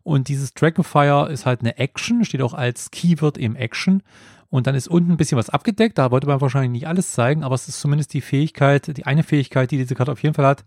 Und 0.02 0.28
dieses 0.28 0.54
Dragonfire 0.54 1.30
ist 1.30 1.44
halt 1.44 1.60
eine 1.60 1.76
Action, 1.76 2.24
steht 2.24 2.40
auch 2.40 2.54
als 2.54 2.90
Keyword 2.90 3.36
im 3.36 3.54
Action. 3.56 4.02
Und 4.48 4.66
dann 4.66 4.74
ist 4.74 4.88
unten 4.88 5.10
ein 5.10 5.16
bisschen 5.18 5.36
was 5.36 5.50
abgedeckt. 5.50 5.98
Da 5.98 6.10
wollte 6.10 6.26
man 6.26 6.40
wahrscheinlich 6.40 6.70
nicht 6.70 6.88
alles 6.88 7.12
zeigen, 7.12 7.44
aber 7.44 7.54
es 7.54 7.68
ist 7.68 7.78
zumindest 7.78 8.14
die 8.14 8.22
Fähigkeit, 8.22 8.96
die 8.96 9.04
eine 9.04 9.22
Fähigkeit, 9.22 9.70
die 9.70 9.76
diese 9.76 9.94
Karte 9.94 10.12
auf 10.12 10.22
jeden 10.22 10.34
Fall 10.34 10.46
hat. 10.46 10.64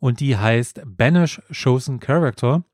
Und 0.00 0.18
die 0.18 0.36
heißt 0.36 0.82
Banish 0.84 1.40
Chosen 1.52 2.00
Character. 2.00 2.64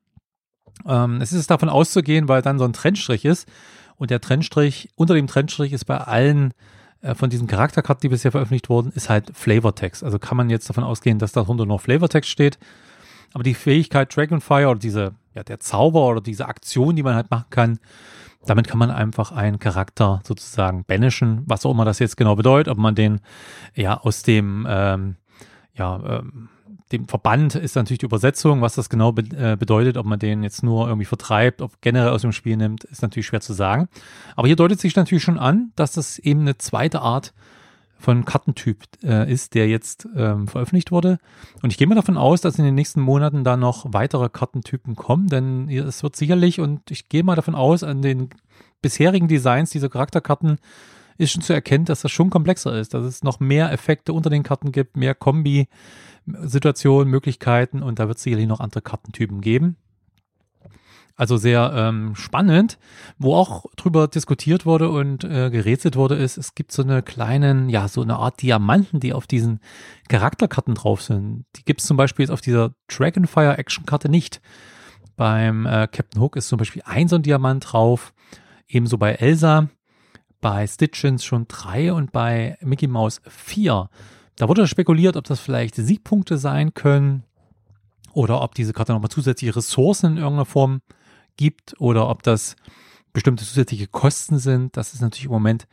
Ähm, 0.87 1.21
es 1.21 1.33
ist 1.33 1.51
davon 1.51 1.69
auszugehen, 1.69 2.29
weil 2.29 2.43
dann 2.43 2.59
so 2.59 2.65
ein 2.65 2.73
Trennstrich 2.73 3.25
ist. 3.25 3.49
Und 3.97 4.11
der 4.11 4.21
Trennstrich, 4.21 4.91
unter 4.97 5.15
dem 5.15 5.27
Trennstrich 5.27 5.73
ist 5.73 5.85
bei 5.85 5.99
allen 5.99 6.55
äh, 7.03 7.15
von 7.15 7.31
diesen 7.31 7.47
Charakterkarten, 7.47 8.03
die 8.03 8.09
bisher 8.09 8.33
veröffentlicht 8.33 8.69
wurden, 8.69 8.93
ist 8.95 9.11
halt 9.11 9.31
Flavortext. 9.35 10.03
Also 10.03 10.19
kann 10.19 10.37
man 10.37 10.51
jetzt 10.51 10.69
davon 10.69 10.85
ausgehen, 10.85 11.19
dass 11.19 11.33
darunter 11.33 11.67
noch 11.67 11.81
Flavortext 11.81 12.31
steht. 12.31 12.59
Aber 13.33 13.43
die 13.43 13.55
Fähigkeit 13.55 14.15
Dragonfire 14.15 14.69
oder 14.69 14.81
diese, 14.81 15.15
ja, 15.35 15.43
der 15.43 15.61
Zauber 15.61 16.09
oder 16.09 16.21
diese 16.21 16.47
Aktion, 16.47 16.97
die 16.97 17.03
man 17.03 17.15
halt 17.15 17.31
machen 17.31 17.47
kann, 17.51 17.79
Damit 18.47 18.69
kann 18.69 18.79
man 18.79 18.91
einfach 18.91 19.33
einen 19.33 19.59
Charakter 19.59 20.23
sozusagen 20.25 20.85
banishen, 20.85 21.43
was 21.45 21.67
auch 21.67 21.73
immer 21.73 21.85
das 21.85 21.99
jetzt 21.99 22.17
genau 22.17 22.37
bedeutet, 22.37 22.71
ob 22.73 22.79
man 22.79 22.95
den 22.95 23.21
ja 23.75 23.99
aus 24.01 24.23
dem 24.23 24.67
ähm, 24.69 25.17
ja, 25.75 26.01
ähm, 26.21 26.49
dem 26.93 27.07
Verband 27.07 27.55
ist 27.55 27.77
natürlich 27.77 27.99
die 28.01 28.07
Übersetzung, 28.07 28.63
was 28.63 28.75
das 28.75 28.89
genau 28.89 29.13
be 29.13 29.23
äh, 29.37 29.57
bedeutet, 29.57 29.97
ob 29.97 30.07
man 30.07 30.19
den 30.19 30.43
jetzt 30.43 30.63
nur 30.63 30.89
irgendwie 30.89 31.05
vertreibt, 31.05 31.63
ob 31.63 31.81
generell 31.81 32.11
aus 32.11 32.23
dem 32.23 32.33
Spiel 32.33 32.57
nimmt, 32.57 32.85
ist 32.85 33.03
natürlich 33.03 33.27
schwer 33.27 33.41
zu 33.41 33.53
sagen. 33.53 33.89
Aber 34.37 34.49
hier 34.49 34.57
deutet 34.57 34.81
sich 34.81 34.97
natürlich 34.97 35.23
schon 35.23 35.39
an, 35.39 35.73
dass 35.77 35.93
das 35.93 36.19
eben 36.19 36.41
eine 36.41 36.59
zweite 36.59 37.01
Art 37.01 37.33
von 38.01 38.25
Kartentyp 38.25 38.79
äh, 39.05 39.31
ist, 39.31 39.55
der 39.55 39.69
jetzt 39.69 40.09
ähm, 40.17 40.49
veröffentlicht 40.49 40.91
wurde. 40.91 41.19
Und 41.63 41.71
ich 41.71 41.79
gehe 41.79 41.87
mal 41.87 41.95
davon 41.95 42.17
aus, 42.17 42.41
dass 42.41 42.59
in 42.59 42.65
den 42.65 42.75
nächsten 42.75 43.01
Monaten 43.01 43.45
da 43.45 43.57
noch 43.57 43.87
weitere 43.93 44.29
Kartentypen 44.29 44.97
kommen, 44.97 45.29
denn 45.29 45.69
es 45.69 46.03
wird 46.03 46.17
sicherlich, 46.17 46.61
und 46.61 46.91
ich 46.91 47.09
gehe 47.09 47.23
mal 47.23 47.37
davon 47.37 47.55
aus, 47.55 47.85
an 47.85 48.01
den 48.01 48.31
bisherigen 48.81 49.29
Designs 49.29 49.71
dieser 49.71 49.91
Charakterkarten 49.91 50.59
ist 51.21 51.33
schon 51.33 51.43
zu 51.43 51.53
erkennen, 51.53 51.85
dass 51.85 52.01
das 52.01 52.11
schon 52.11 52.31
komplexer 52.31 52.79
ist, 52.79 52.95
dass 52.95 53.05
es 53.05 53.23
noch 53.23 53.41
mehr 53.41 53.73
Effekte 53.73 54.13
unter 54.13 54.31
den 54.31 54.43
Karten 54.43 54.73
gibt, 54.73 54.97
mehr 54.97 55.15
Kombi. 55.15 55.69
Situationen, 56.27 57.11
Möglichkeiten 57.11 57.83
und 57.83 57.99
da 57.99 58.09
wird 58.09 58.19
es 58.19 58.25
sicherlich 58.25 58.47
noch 58.47 58.61
andere 58.61 58.83
Kartentypen 58.83 59.41
geben. 59.41 59.77
Also 61.17 61.37
sehr 61.37 61.73
ähm, 61.75 62.15
spannend, 62.15 62.79
wo 63.19 63.35
auch 63.35 63.67
drüber 63.77 64.09
diskutiert 64.09 64.65
wurde 64.65 64.89
und 64.89 65.23
äh, 65.23 65.51
gerätselt 65.51 65.97
wurde, 65.97 66.15
ist, 66.15 66.39
es 66.39 66.55
gibt 66.55 66.73
so 66.73 66.83
eine 66.83 67.03
kleinen, 67.03 67.69
ja, 67.69 67.89
so 67.89 68.01
eine 68.01 68.17
Art 68.17 68.41
Diamanten, 68.41 69.01
die 69.01 69.13
auf 69.13 69.27
diesen 69.27 69.61
Charakterkarten 70.09 70.75
drauf 70.75 71.03
sind. 71.03 71.45
Die 71.57 71.65
gibt 71.65 71.81
es 71.81 71.87
zum 71.87 71.99
Beispiel 71.99 72.23
jetzt 72.23 72.31
auf 72.31 72.41
dieser 72.41 72.75
Dragonfire 72.89 73.59
Action 73.59 73.85
Karte 73.85 74.09
nicht. 74.09 74.41
Beim 75.17 75.67
äh, 75.67 75.89
Captain 75.93 76.23
Hook 76.23 76.37
ist 76.37 76.49
zum 76.49 76.59
Beispiel 76.59 76.83
ein 76.87 77.07
so 77.07 77.17
ein 77.17 77.23
Diamant 77.23 77.71
drauf, 77.71 78.15
ebenso 78.67 78.97
bei 78.97 79.13
Elsa, 79.13 79.69
bei 80.41 80.67
Stitchins 80.67 81.25
schon 81.25 81.47
drei 81.49 81.93
und 81.93 82.13
bei 82.13 82.57
Mickey 82.61 82.87
Mouse 82.87 83.21
vier. 83.29 83.89
Da 84.37 84.49
wurde 84.49 84.67
spekuliert, 84.67 85.17
ob 85.17 85.25
das 85.25 85.41
vielleicht 85.41 85.75
Siegpunkte 85.75 86.39
sein 86.39 86.75
können 86.75 87.25
oder 88.13 88.41
ob 88.43 88.55
diese 88.55 88.73
Karte 88.73 88.93
nochmal 88.93 89.11
zusätzliche 89.11 89.55
Ressourcen 89.55 90.13
in 90.13 90.17
irgendeiner 90.19 90.47
Form 90.47 90.81
gibt 91.37 91.75
oder 91.79 92.09
ob 92.09 92.23
das 92.23 92.57
bestimmte 93.13 93.45
zusätzliche 93.45 93.87
Kosten 93.87 94.39
sind. 94.39 94.77
Das 94.77 94.95
ist 94.95 95.01
natürlich 95.01 95.27
im 95.27 95.33
Moment 95.33 95.67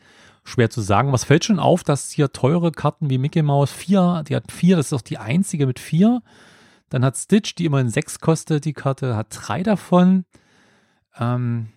schwer 0.43 0.69
zu 0.69 0.81
sagen. 0.81 1.11
Was 1.11 1.23
fällt 1.23 1.45
schon 1.45 1.59
auf, 1.59 1.83
dass 1.83 2.11
hier 2.11 2.31
teure 2.31 2.71
Karten 2.71 3.09
wie 3.09 3.17
Mickey 3.17 3.41
Mouse 3.41 3.71
4, 3.71 4.23
die 4.27 4.35
hat 4.35 4.51
4, 4.51 4.77
das 4.77 4.87
ist 4.87 4.93
auch 4.93 5.01
die 5.01 5.17
einzige 5.17 5.67
mit 5.67 5.79
4. 5.79 6.21
Dann 6.89 7.03
hat 7.03 7.17
Stitch, 7.17 7.55
die 7.55 7.65
immerhin 7.65 7.89
6 7.89 8.19
kostet, 8.19 8.65
die 8.65 8.73
Karte 8.73 9.15
hat 9.15 9.27
3 9.29 9.63
davon. 9.63 10.25
Ähm, 11.19 11.67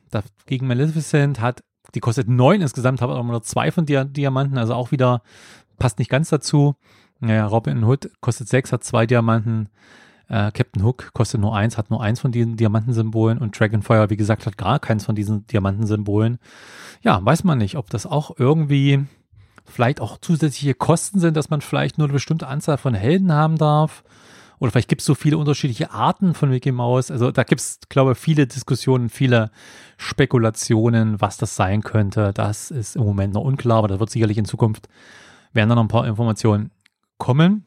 gegen 0.47 0.67
Maleficent 0.67 1.41
hat, 1.41 1.63
die 1.95 2.01
kostet 2.01 2.29
9 2.29 2.61
insgesamt, 2.61 3.01
hat 3.01 3.11
aber 3.11 3.23
nur 3.23 3.43
2 3.43 3.73
von 3.73 3.87
Diamanten, 3.87 4.59
also 4.59 4.75
auch 4.75 4.93
wieder 4.93 5.23
passt 5.79 5.99
nicht 5.99 6.11
ganz 6.11 6.29
dazu. 6.29 6.77
Naja, 7.21 7.47
Robin 7.47 7.85
Hood 7.85 8.11
kostet 8.21 8.49
sechs, 8.49 8.73
hat 8.73 8.83
zwei 8.83 9.07
Diamanten. 9.07 9.69
Äh, 10.29 10.53
Captain 10.53 10.85
Hook 10.85 11.13
kostet 11.13 11.41
nur 11.41 11.55
eins, 11.57 11.77
hat 11.77 11.91
nur 11.91 12.03
eins 12.03 12.21
von 12.21 12.33
diesen 12.33 12.57
Diamantensymbolen 12.57 13.39
und 13.39 13.59
Dragonfire, 13.59 14.11
wie 14.11 14.17
gesagt, 14.17 14.47
hat 14.47 14.57
gar 14.57 14.79
keins 14.79 15.05
von 15.05 15.17
diesen 15.17 15.47
Diamantensymbolen. 15.49 16.39
Ja, 17.03 17.23
weiß 17.23 17.45
man 17.45 17.59
nicht, 17.59 17.77
ob 17.77 17.91
das 17.91 18.07
auch 18.07 18.39
irgendwie 18.39 19.05
vielleicht 19.67 20.01
auch 20.01 20.19
zusätzliche 20.19 20.75
Kosten 20.75 21.19
sind, 21.19 21.37
dass 21.37 21.51
man 21.51 21.61
vielleicht 21.61 21.99
nur 21.99 22.07
eine 22.07 22.13
bestimmte 22.13 22.47
Anzahl 22.47 22.79
von 22.79 22.95
Helden 22.95 23.33
haben 23.33 23.59
darf. 23.59 24.05
Oder 24.61 24.71
vielleicht 24.71 24.89
gibt 24.89 25.01
es 25.01 25.07
so 25.07 25.15
viele 25.15 25.39
unterschiedliche 25.39 25.91
Arten 25.91 26.35
von 26.35 26.51
Mickey 26.51 26.71
Mouse. 26.71 27.11
Also 27.11 27.31
da 27.31 27.45
gibt 27.45 27.63
es, 27.63 27.81
glaube 27.89 28.13
ich, 28.13 28.19
viele 28.19 28.47
Diskussionen, 28.47 29.09
viele 29.09 29.51
Spekulationen, 29.97 31.19
was 31.21 31.39
das 31.39 31.57
sein 31.57 31.83
könnte. 31.83 32.33
Das 32.35 32.71
ist 32.71 32.95
im 32.95 33.03
Moment 33.03 33.33
noch 33.33 33.43
unklar, 33.43 33.79
aber 33.79 33.89
das 33.89 33.99
wird 34.01 34.11
sicherlich 34.11 34.37
in 34.37 34.45
Zukunft 34.45 34.89
werden 35.53 35.71
dann 35.71 35.77
noch 35.77 35.85
ein 35.85 35.89
paar 35.89 36.07
Informationen 36.07 36.71
kommen. 37.17 37.65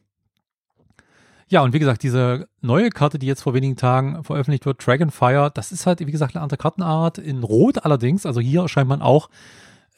Ja, 1.50 1.62
und 1.62 1.74
wie 1.74 1.80
gesagt, 1.80 2.04
diese 2.04 2.48
neue 2.62 2.90
Karte, 2.90 3.20
die 3.20 3.28
jetzt 3.28 3.42
vor 3.42 3.54
wenigen 3.54 3.76
Tagen 3.76 4.24
veröffentlicht 4.24 4.66
wird, 4.66 4.86
Dragonfire, 4.86 5.52
das 5.54 5.72
ist 5.72 5.86
halt, 5.86 6.00
wie 6.00 6.12
gesagt, 6.12 6.36
eine 6.36 6.44
andere 6.44 6.58
Kartenart, 6.58 7.18
in 7.18 7.44
Rot 7.44 7.84
allerdings. 7.84 8.26
Also 8.26 8.40
hier 8.40 8.68
scheint 8.68 8.88
man 8.88 9.02
auch 9.02 9.30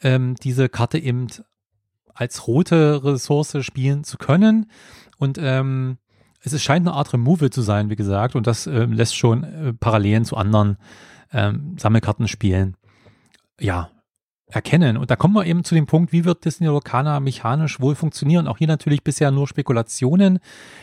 ähm, 0.02 0.34
diese 0.42 0.68
Karte 0.70 0.98
eben 0.98 1.28
als 2.14 2.46
rote 2.46 3.04
Ressource 3.04 3.56
spielen 3.60 4.02
zu 4.02 4.16
können. 4.16 4.70
Und 5.18 5.38
ähm, 5.38 5.98
es 6.52 6.62
scheint 6.62 6.86
eine 6.86 6.96
Art 6.96 7.12
Removal 7.12 7.50
zu 7.50 7.62
sein, 7.62 7.90
wie 7.90 7.96
gesagt, 7.96 8.36
und 8.36 8.46
das 8.46 8.66
äh, 8.66 8.84
lässt 8.84 9.16
schon 9.16 9.44
äh, 9.44 9.72
Parallelen 9.72 10.24
zu 10.24 10.36
anderen 10.36 10.76
ähm, 11.32 11.76
Sammelkartenspielen 11.78 12.76
ja, 13.60 13.90
erkennen. 14.48 14.96
Und 14.96 15.10
da 15.10 15.16
kommen 15.16 15.34
wir 15.34 15.44
eben 15.44 15.64
zu 15.64 15.74
dem 15.74 15.86
Punkt, 15.86 16.12
wie 16.12 16.24
wird 16.24 16.44
Disney 16.44 16.68
Locana 16.68 17.18
mechanisch 17.20 17.80
wohl 17.80 17.94
funktionieren? 17.94 18.46
Auch 18.46 18.58
hier 18.58 18.68
natürlich 18.68 19.02
bisher 19.02 19.30
nur 19.30 19.48
Spekulationen. 19.48 20.38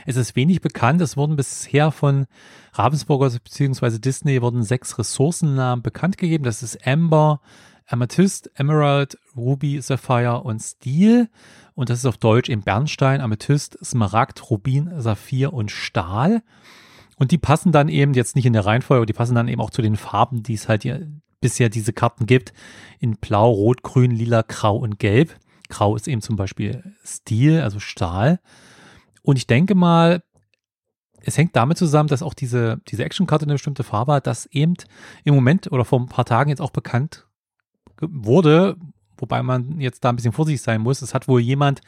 Es 0.05 0.17
ist 0.17 0.35
wenig 0.35 0.61
bekannt. 0.61 1.01
Es 1.01 1.15
wurden 1.15 1.35
bisher 1.35 1.91
von 1.91 2.25
Ravensburger 2.73 3.29
bzw. 3.29 3.99
Disney 3.99 4.41
wurden 4.41 4.63
sechs 4.63 4.97
Ressourcennamen 4.99 5.81
bekannt 5.81 6.17
gegeben. 6.17 6.43
Das 6.43 6.61
ist 6.61 6.85
Amber, 6.85 7.39
Amethyst, 7.87 8.51
Emerald, 8.55 9.17
Ruby, 9.35 9.81
Sapphire 9.81 10.41
und 10.41 10.59
Steel. 10.59 11.29
Und 11.75 11.89
das 11.89 11.99
ist 11.99 12.05
auf 12.05 12.17
Deutsch 12.17 12.49
eben 12.49 12.61
Bernstein, 12.61 13.21
Amethyst, 13.21 13.77
Smaragd, 13.83 14.49
Rubin, 14.49 14.91
Saphir 15.01 15.53
und 15.53 15.71
Stahl. 15.71 16.43
Und 17.17 17.31
die 17.31 17.37
passen 17.37 17.71
dann 17.71 17.89
eben 17.89 18.13
jetzt 18.13 18.35
nicht 18.35 18.45
in 18.45 18.53
der 18.53 18.65
Reihenfolge, 18.65 19.05
die 19.05 19.13
passen 19.13 19.35
dann 19.35 19.47
eben 19.47 19.61
auch 19.61 19.69
zu 19.69 19.81
den 19.81 19.95
Farben, 19.95 20.43
die 20.43 20.53
es 20.53 20.67
halt 20.67 20.83
hier 20.83 21.07
bisher 21.41 21.69
diese 21.69 21.93
Karten 21.93 22.25
gibt, 22.25 22.53
in 22.99 23.17
Blau, 23.17 23.51
Rot, 23.51 23.83
Grün, 23.83 24.11
Lila, 24.11 24.43
Grau 24.43 24.77
und 24.77 24.97
Gelb. 24.97 25.35
Grau 25.69 25.95
ist 25.95 26.07
eben 26.07 26.21
zum 26.21 26.35
Beispiel 26.35 26.95
Stil, 27.05 27.61
also 27.61 27.79
Stahl. 27.79 28.39
Und 29.21 29.37
ich 29.37 29.47
denke 29.47 29.75
mal, 29.75 30.23
es 31.21 31.37
hängt 31.37 31.55
damit 31.55 31.77
zusammen, 31.77 32.09
dass 32.09 32.23
auch 32.23 32.33
diese, 32.33 32.81
diese 32.87 33.03
Actionkarte 33.03 33.43
eine 33.43 33.53
bestimmte 33.53 33.83
Farbe 33.83 34.13
hat, 34.13 34.27
dass 34.27 34.45
eben 34.47 34.75
im 35.23 35.35
Moment 35.35 35.71
oder 35.71 35.85
vor 35.85 35.99
ein 35.99 36.07
paar 36.07 36.25
Tagen 36.25 36.49
jetzt 36.49 36.61
auch 36.61 36.71
bekannt 36.71 37.27
wurde, 38.01 38.75
wobei 39.17 39.43
man 39.43 39.79
jetzt 39.79 40.03
da 40.03 40.09
ein 40.09 40.15
bisschen 40.15 40.31
vorsichtig 40.31 40.61
sein 40.61 40.81
muss. 40.81 41.01
Es 41.01 41.13
hat 41.13 41.27
wohl 41.27 41.41
jemand 41.41 41.81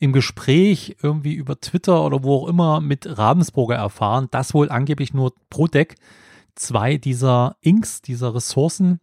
im 0.00 0.12
Gespräch 0.12 0.96
irgendwie 1.02 1.34
über 1.34 1.60
Twitter 1.60 2.04
oder 2.04 2.24
wo 2.24 2.36
auch 2.36 2.48
immer 2.48 2.80
mit 2.80 3.06
Ravensburger 3.18 3.76
erfahren, 3.76 4.28
dass 4.30 4.52
wohl 4.54 4.68
angeblich 4.68 5.14
nur 5.14 5.32
pro 5.48 5.68
Deck 5.68 5.94
zwei 6.54 6.96
dieser 6.96 7.56
Inks, 7.60 8.02
dieser 8.02 8.34
Ressourcen 8.34 9.00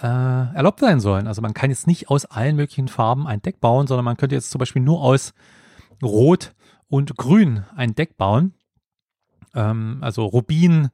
äh, 0.00 0.06
erlaubt 0.06 0.80
sein 0.80 1.00
sollen. 1.00 1.26
Also 1.26 1.40
man 1.40 1.54
kann 1.54 1.70
jetzt 1.70 1.86
nicht 1.86 2.10
aus 2.10 2.24
allen 2.24 2.56
möglichen 2.56 2.88
Farben 2.88 3.26
ein 3.26 3.42
Deck 3.42 3.60
bauen, 3.60 3.86
sondern 3.86 4.04
man 4.04 4.16
könnte 4.16 4.34
jetzt 4.34 4.50
zum 4.50 4.58
Beispiel 4.58 4.82
nur 4.82 5.00
aus 5.02 5.34
Rot 6.02 6.52
und 6.88 7.16
Grün 7.16 7.64
ein 7.76 7.94
Deck 7.94 8.16
bauen. 8.16 8.54
Ähm, 9.54 9.98
also 10.00 10.24
Rubin 10.24 10.90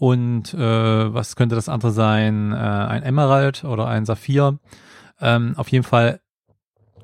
und 0.00 0.54
äh, 0.54 1.12
was 1.12 1.36
könnte 1.36 1.56
das 1.56 1.68
andere 1.68 1.92
sein? 1.92 2.52
Äh, 2.52 2.56
ein 2.56 3.02
Emerald 3.02 3.64
oder 3.64 3.86
ein 3.86 4.06
Saphir. 4.06 4.58
Ähm, 5.20 5.52
auf 5.58 5.68
jeden 5.68 5.84
Fall, 5.84 6.20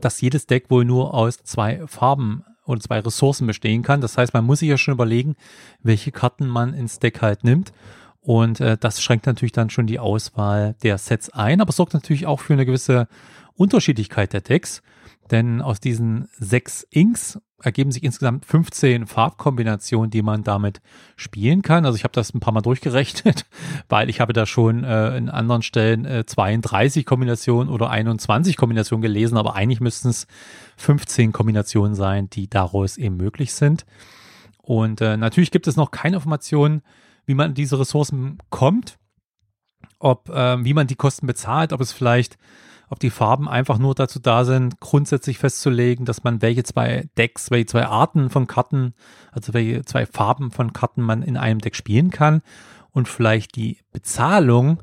dass 0.00 0.22
jedes 0.22 0.46
Deck 0.46 0.70
wohl 0.70 0.86
nur 0.86 1.12
aus 1.12 1.36
zwei 1.44 1.86
Farben 1.86 2.42
oder 2.64 2.80
zwei 2.80 3.00
Ressourcen 3.00 3.46
bestehen 3.46 3.82
kann. 3.82 4.00
Das 4.00 4.16
heißt, 4.16 4.32
man 4.32 4.46
muss 4.46 4.60
sich 4.60 4.70
ja 4.70 4.78
schon 4.78 4.94
überlegen, 4.94 5.36
welche 5.82 6.10
Karten 6.10 6.46
man 6.46 6.72
ins 6.72 6.98
Deck 6.98 7.20
halt 7.20 7.44
nimmt. 7.44 7.74
Und 8.22 8.60
äh, 8.60 8.78
das 8.78 9.02
schränkt 9.02 9.26
natürlich 9.26 9.52
dann 9.52 9.68
schon 9.68 9.86
die 9.86 9.98
Auswahl 9.98 10.74
der 10.82 10.96
Sets 10.96 11.28
ein, 11.28 11.60
aber 11.60 11.72
sorgt 11.72 11.92
natürlich 11.92 12.24
auch 12.24 12.40
für 12.40 12.54
eine 12.54 12.64
gewisse 12.64 13.08
Unterschiedlichkeit 13.56 14.32
der 14.32 14.40
Decks. 14.40 14.80
Denn 15.30 15.60
aus 15.60 15.80
diesen 15.80 16.28
sechs 16.38 16.86
Inks 16.90 17.38
ergeben 17.62 17.90
sich 17.90 18.04
insgesamt 18.04 18.44
15 18.44 19.06
Farbkombinationen, 19.06 20.10
die 20.10 20.22
man 20.22 20.44
damit 20.44 20.80
spielen 21.16 21.62
kann. 21.62 21.86
Also 21.86 21.96
ich 21.96 22.04
habe 22.04 22.12
das 22.12 22.34
ein 22.34 22.40
paar 22.40 22.52
Mal 22.52 22.60
durchgerechnet, 22.60 23.46
weil 23.88 24.10
ich 24.10 24.20
habe 24.20 24.32
da 24.32 24.46
schon 24.46 24.84
äh, 24.84 25.16
in 25.16 25.30
anderen 25.30 25.62
Stellen 25.62 26.04
äh, 26.04 26.26
32 26.26 27.06
Kombinationen 27.06 27.72
oder 27.72 27.90
21 27.90 28.56
Kombinationen 28.56 29.02
gelesen, 29.02 29.38
aber 29.38 29.54
eigentlich 29.54 29.80
müssten 29.80 30.08
es 30.08 30.26
15 30.76 31.32
Kombinationen 31.32 31.94
sein, 31.94 32.28
die 32.30 32.48
daraus 32.48 32.98
eben 32.98 33.16
möglich 33.16 33.54
sind. 33.54 33.86
Und 34.62 35.00
äh, 35.00 35.16
natürlich 35.16 35.50
gibt 35.50 35.66
es 35.66 35.76
noch 35.76 35.90
keine 35.90 36.16
Informationen, 36.16 36.82
wie 37.24 37.34
man 37.34 37.54
diese 37.54 37.78
Ressourcen 37.78 38.38
kommt, 38.50 38.98
ob, 39.98 40.28
äh, 40.28 40.62
wie 40.64 40.74
man 40.74 40.86
die 40.86 40.94
Kosten 40.94 41.26
bezahlt, 41.26 41.72
ob 41.72 41.80
es 41.80 41.92
vielleicht, 41.92 42.36
ob 42.88 43.00
die 43.00 43.10
Farben 43.10 43.48
einfach 43.48 43.78
nur 43.78 43.94
dazu 43.94 44.18
da 44.18 44.44
sind, 44.44 44.80
grundsätzlich 44.80 45.38
festzulegen, 45.38 46.04
dass 46.04 46.24
man 46.24 46.42
welche 46.42 46.62
zwei 46.62 47.08
Decks, 47.16 47.50
welche 47.50 47.66
zwei 47.66 47.86
Arten 47.86 48.30
von 48.30 48.46
Karten, 48.46 48.94
also 49.32 49.54
welche 49.54 49.84
zwei 49.84 50.06
Farben 50.06 50.50
von 50.50 50.72
Karten 50.72 51.02
man 51.02 51.22
in 51.22 51.36
einem 51.36 51.60
Deck 51.60 51.74
spielen 51.74 52.10
kann 52.10 52.42
und 52.92 53.08
vielleicht 53.08 53.56
die 53.56 53.78
Bezahlung, 53.92 54.82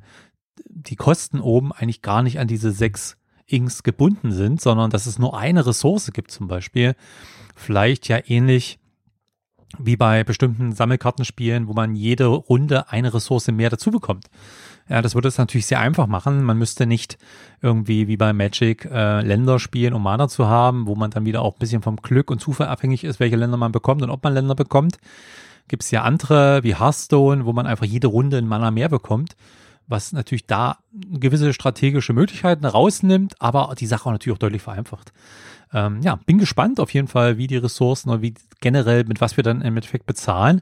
die 0.67 0.95
Kosten 0.95 1.39
oben 1.39 1.71
eigentlich 1.71 2.01
gar 2.01 2.23
nicht 2.23 2.39
an 2.39 2.47
diese 2.47 2.71
sechs 2.71 3.17
Inks 3.45 3.83
gebunden 3.83 4.31
sind, 4.31 4.61
sondern 4.61 4.89
dass 4.89 5.05
es 5.05 5.19
nur 5.19 5.37
eine 5.37 5.65
Ressource 5.65 6.11
gibt 6.13 6.31
zum 6.31 6.47
Beispiel. 6.47 6.95
Vielleicht 7.55 8.07
ja 8.07 8.19
ähnlich 8.25 8.79
wie 9.79 9.95
bei 9.95 10.23
bestimmten 10.23 10.73
Sammelkartenspielen, 10.73 11.67
wo 11.67 11.73
man 11.73 11.95
jede 11.95 12.25
Runde 12.25 12.89
eine 12.89 13.13
Ressource 13.13 13.47
mehr 13.47 13.69
dazu 13.69 13.91
bekommt. 13.91 14.29
Ja, 14.89 15.01
das 15.01 15.15
würde 15.15 15.29
es 15.29 15.37
natürlich 15.37 15.65
sehr 15.65 15.79
einfach 15.79 16.07
machen. 16.07 16.43
Man 16.43 16.57
müsste 16.57 16.85
nicht 16.85 17.17
irgendwie 17.61 18.07
wie 18.07 18.17
bei 18.17 18.33
Magic 18.33 18.85
äh, 18.85 19.21
Länder 19.21 19.59
spielen, 19.59 19.93
um 19.93 20.03
Mana 20.03 20.27
zu 20.27 20.47
haben, 20.47 20.87
wo 20.87 20.95
man 20.95 21.09
dann 21.09 21.25
wieder 21.25 21.41
auch 21.41 21.55
ein 21.55 21.59
bisschen 21.59 21.81
vom 21.81 21.95
Glück 21.97 22.29
und 22.29 22.39
Zufall 22.39 22.67
abhängig 22.67 23.03
ist, 23.03 23.19
welche 23.19 23.37
Länder 23.37 23.57
man 23.57 23.71
bekommt 23.71 24.01
und 24.01 24.09
ob 24.09 24.23
man 24.23 24.33
Länder 24.33 24.55
bekommt. 24.55 24.97
Gibt 25.69 25.83
es 25.83 25.91
ja 25.91 26.03
andere 26.03 26.63
wie 26.63 26.75
Hearthstone, 26.75 27.45
wo 27.45 27.53
man 27.53 27.65
einfach 27.65 27.85
jede 27.85 28.07
Runde 28.07 28.37
in 28.37 28.47
Mana 28.47 28.71
mehr 28.71 28.89
bekommt, 28.89 29.37
was 29.87 30.11
natürlich 30.11 30.45
da 30.47 30.79
gewisse 30.91 31.53
strategische 31.53 32.11
Möglichkeiten 32.11 32.65
rausnimmt, 32.65 33.41
aber 33.41 33.73
die 33.79 33.87
Sache 33.87 34.07
auch 34.07 34.11
natürlich 34.11 34.35
auch 34.35 34.41
deutlich 34.41 34.61
vereinfacht. 34.61 35.13
Ähm, 35.73 36.01
ja, 36.01 36.15
bin 36.15 36.37
gespannt 36.37 36.79
auf 36.79 36.93
jeden 36.93 37.07
Fall, 37.07 37.37
wie 37.37 37.47
die 37.47 37.57
Ressourcen 37.57 38.09
oder 38.09 38.21
wie 38.21 38.35
generell, 38.61 39.03
mit 39.05 39.21
was 39.21 39.37
wir 39.37 39.43
dann 39.43 39.61
im 39.61 39.75
Endeffekt 39.75 40.05
bezahlen. 40.05 40.61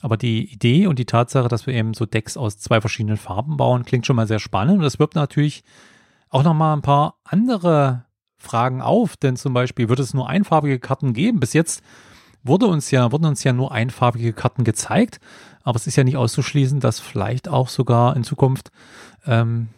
Aber 0.00 0.16
die 0.16 0.52
Idee 0.52 0.86
und 0.86 0.98
die 0.98 1.04
Tatsache, 1.04 1.48
dass 1.48 1.66
wir 1.66 1.74
eben 1.74 1.94
so 1.94 2.06
Decks 2.06 2.36
aus 2.36 2.58
zwei 2.58 2.80
verschiedenen 2.80 3.16
Farben 3.16 3.56
bauen, 3.56 3.84
klingt 3.84 4.06
schon 4.06 4.16
mal 4.16 4.26
sehr 4.26 4.38
spannend. 4.38 4.78
Und 4.78 4.82
das 4.82 4.98
wirft 4.98 5.14
natürlich 5.14 5.64
auch 6.28 6.42
nochmal 6.42 6.76
ein 6.76 6.82
paar 6.82 7.16
andere 7.24 8.04
Fragen 8.36 8.82
auf, 8.82 9.16
denn 9.16 9.36
zum 9.36 9.54
Beispiel 9.54 9.88
wird 9.88 9.98
es 9.98 10.14
nur 10.14 10.28
einfarbige 10.28 10.78
Karten 10.78 11.12
geben. 11.12 11.40
Bis 11.40 11.52
jetzt 11.52 11.82
wurde 12.42 12.66
uns 12.66 12.90
ja, 12.90 13.10
wurden 13.12 13.24
uns 13.24 13.42
ja 13.44 13.52
nur 13.52 13.72
einfarbige 13.72 14.32
Karten 14.32 14.64
gezeigt, 14.64 15.20
aber 15.62 15.76
es 15.76 15.86
ist 15.86 15.96
ja 15.96 16.04
nicht 16.04 16.16
auszuschließen, 16.16 16.80
dass 16.80 17.00
vielleicht 17.00 17.48
auch 17.48 17.68
sogar 17.68 18.16
in 18.16 18.24
Zukunft 18.24 18.70
ähm, 19.26 19.68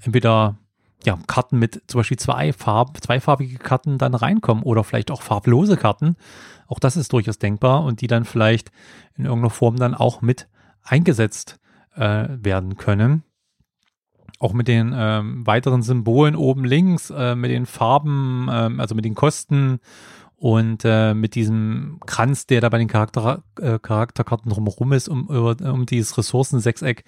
entweder 0.00 0.56
ja, 1.04 1.18
Karten 1.26 1.58
mit 1.58 1.82
zum 1.86 2.00
Beispiel 2.00 2.18
zwei 2.18 2.52
Farben, 2.52 2.94
zweifarbige 3.00 3.58
Karten 3.58 3.98
dann 3.98 4.14
reinkommen 4.14 4.62
oder 4.64 4.84
vielleicht 4.84 5.10
auch 5.10 5.22
farblose 5.22 5.76
Karten. 5.76 6.16
Auch 6.66 6.78
das 6.78 6.96
ist 6.96 7.12
durchaus 7.12 7.38
denkbar 7.38 7.84
und 7.84 8.00
die 8.00 8.06
dann 8.06 8.24
vielleicht 8.24 8.70
in 9.16 9.24
irgendeiner 9.24 9.50
Form 9.50 9.76
dann 9.76 9.94
auch 9.94 10.22
mit 10.22 10.48
eingesetzt 10.82 11.58
äh, 11.94 12.28
werden 12.28 12.76
können. 12.76 13.24
Auch 14.38 14.52
mit 14.52 14.66
den 14.66 14.92
ähm, 14.96 15.46
weiteren 15.46 15.82
Symbolen 15.82 16.34
oben 16.34 16.64
links, 16.64 17.10
äh, 17.10 17.36
mit 17.36 17.50
den 17.50 17.66
Farben, 17.66 18.48
äh, 18.48 18.70
also 18.78 18.94
mit 18.94 19.04
den 19.04 19.14
Kosten 19.14 19.78
und 20.42 20.84
äh, 20.84 21.14
mit 21.14 21.36
diesem 21.36 22.00
Kranz, 22.04 22.48
der 22.48 22.60
da 22.60 22.68
bei 22.68 22.78
den 22.78 22.88
Charakter, 22.88 23.44
äh, 23.60 23.78
Charakterkarten 23.78 24.50
drumherum 24.50 24.92
ist, 24.92 25.08
um, 25.08 25.28
um 25.28 25.86
dieses 25.86 26.18
Ressourcensechseck. 26.18 27.04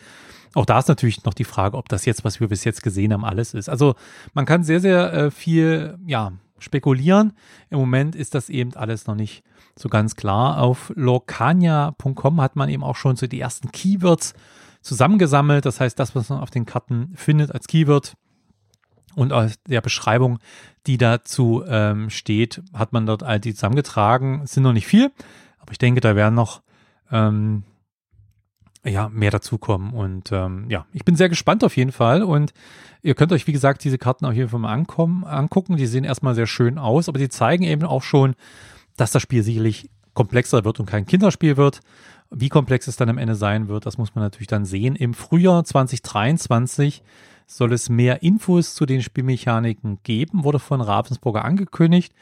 Auch 0.55 0.65
da 0.65 0.79
ist 0.79 0.87
natürlich 0.87 1.25
noch 1.25 1.35
die 1.35 1.43
Frage, 1.43 1.77
ob 1.77 1.89
das 1.89 2.05
jetzt, 2.05 2.25
was 2.25 2.39
wir 2.39 2.47
bis 2.47 2.63
jetzt 2.63 2.85
gesehen 2.85 3.13
haben, 3.13 3.25
alles 3.25 3.53
ist. 3.53 3.69
Also 3.69 3.97
man 4.35 4.47
kann 4.47 4.63
sehr, 4.63 4.79
sehr 4.79 5.13
äh, 5.13 5.31
viel 5.33 5.99
ja, 6.07 6.31
spekulieren. 6.61 7.33
Im 7.71 7.81
Moment 7.81 8.15
ist 8.15 8.37
das 8.37 8.51
eben 8.51 8.73
alles 8.77 9.09
noch 9.09 9.17
nicht 9.17 9.43
so 9.75 9.89
ganz 9.89 10.15
klar. 10.15 10.63
Auf 10.63 10.93
lorcania.com 10.95 12.41
hat 12.41 12.55
man 12.55 12.69
eben 12.69 12.85
auch 12.85 12.95
schon 12.95 13.17
so 13.17 13.27
die 13.27 13.41
ersten 13.41 13.73
Keywords 13.73 14.35
zusammengesammelt. 14.81 15.67
Das 15.67 15.81
heißt, 15.81 15.99
das, 15.99 16.15
was 16.15 16.29
man 16.29 16.39
auf 16.39 16.51
den 16.51 16.67
Karten 16.67 17.11
findet 17.17 17.51
als 17.51 17.67
Keyword 17.67 18.15
und 19.15 19.33
aus 19.33 19.55
der 19.69 19.81
Beschreibung, 19.81 20.39
die 20.87 20.99
dazu 20.99 21.63
ähm, 21.67 22.11
steht, 22.11 22.63
hat 22.73 22.93
man 22.93 23.07
dort 23.07 23.23
all 23.23 23.41
die 23.41 23.55
zusammengetragen. 23.55 24.43
Es 24.45 24.53
sind 24.53 24.63
noch 24.63 24.73
nicht 24.73 24.87
viel, 24.87 25.11
aber 25.59 25.73
ich 25.73 25.79
denke, 25.79 26.01
da 26.01 26.17
werden 26.17 26.35
noch 26.35 26.63
ähm, 27.11 27.65
ja, 28.85 29.09
mehr 29.09 29.31
dazukommen. 29.31 29.93
Und 29.93 30.31
ähm, 30.33 30.67
ja, 30.69 30.87
ich 30.93 31.05
bin 31.05 31.17
sehr 31.17 31.29
gespannt 31.29 31.65
auf 31.65 31.77
jeden 31.77 31.93
Fall. 31.93 32.23
Und 32.23 32.53
ihr 33.03 33.15
könnt 33.15 33.33
euch, 33.33 33.47
wie 33.47 33.53
gesagt, 33.53 33.85
diese 33.85 33.99
Karten 33.99 34.27
auf 34.27 34.35
jeden 34.35 34.51
Fall 34.51 34.61
mal 34.61 34.73
ankommen, 34.73 35.25
angucken. 35.25 35.77
Die 35.77 35.87
sehen 35.87 36.05
erstmal 36.05 36.35
sehr 36.35 36.47
schön 36.47 36.79
aus, 36.79 37.09
aber 37.09 37.19
die 37.19 37.29
zeigen 37.29 37.65
eben 37.65 37.85
auch 37.85 38.03
schon, 38.03 38.35
dass 38.97 39.11
das 39.11 39.23
Spiel 39.23 39.43
sicherlich 39.43 39.91
komplexer 40.13 40.65
wird 40.65 40.81
und 40.81 40.87
kein 40.87 41.07
Kinderspiel 41.07 41.57
wird. 41.57 41.81
Wie 42.31 42.49
komplex 42.49 42.87
es 42.89 42.97
dann 42.97 43.09
am 43.09 43.19
Ende 43.19 43.35
sein 43.35 43.69
wird, 43.69 43.87
das 43.87 43.99
muss 43.99 44.15
man 44.15 44.25
natürlich 44.25 44.49
dann 44.49 44.65
sehen. 44.65 44.97
Im 44.97 45.15
Frühjahr 45.15 45.65
2023 45.65 47.03
soll 47.47 47.73
es 47.73 47.89
mehr 47.89 48.23
Infos 48.23 48.75
zu 48.75 48.87
den 48.87 49.03
Spielmechaniken 49.03 49.99
geben, 50.03 50.45
wurde 50.45 50.59
von 50.59 50.81
Ravensburger 50.81 51.45
angekündigt. 51.45 52.15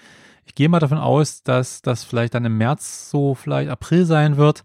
Ich 0.45 0.55
gehe 0.55 0.69
mal 0.69 0.81
davon 0.81 0.99
aus, 0.99 1.43
dass 1.43 1.83
das 1.83 2.05
vielleicht 2.05 2.35
dann 2.35 2.45
im 2.45 2.59
März, 2.59 3.11
so 3.11 3.35
vielleicht 3.35 3.71
April 3.71 4.05
sein 4.05 4.37
wird 4.37 4.65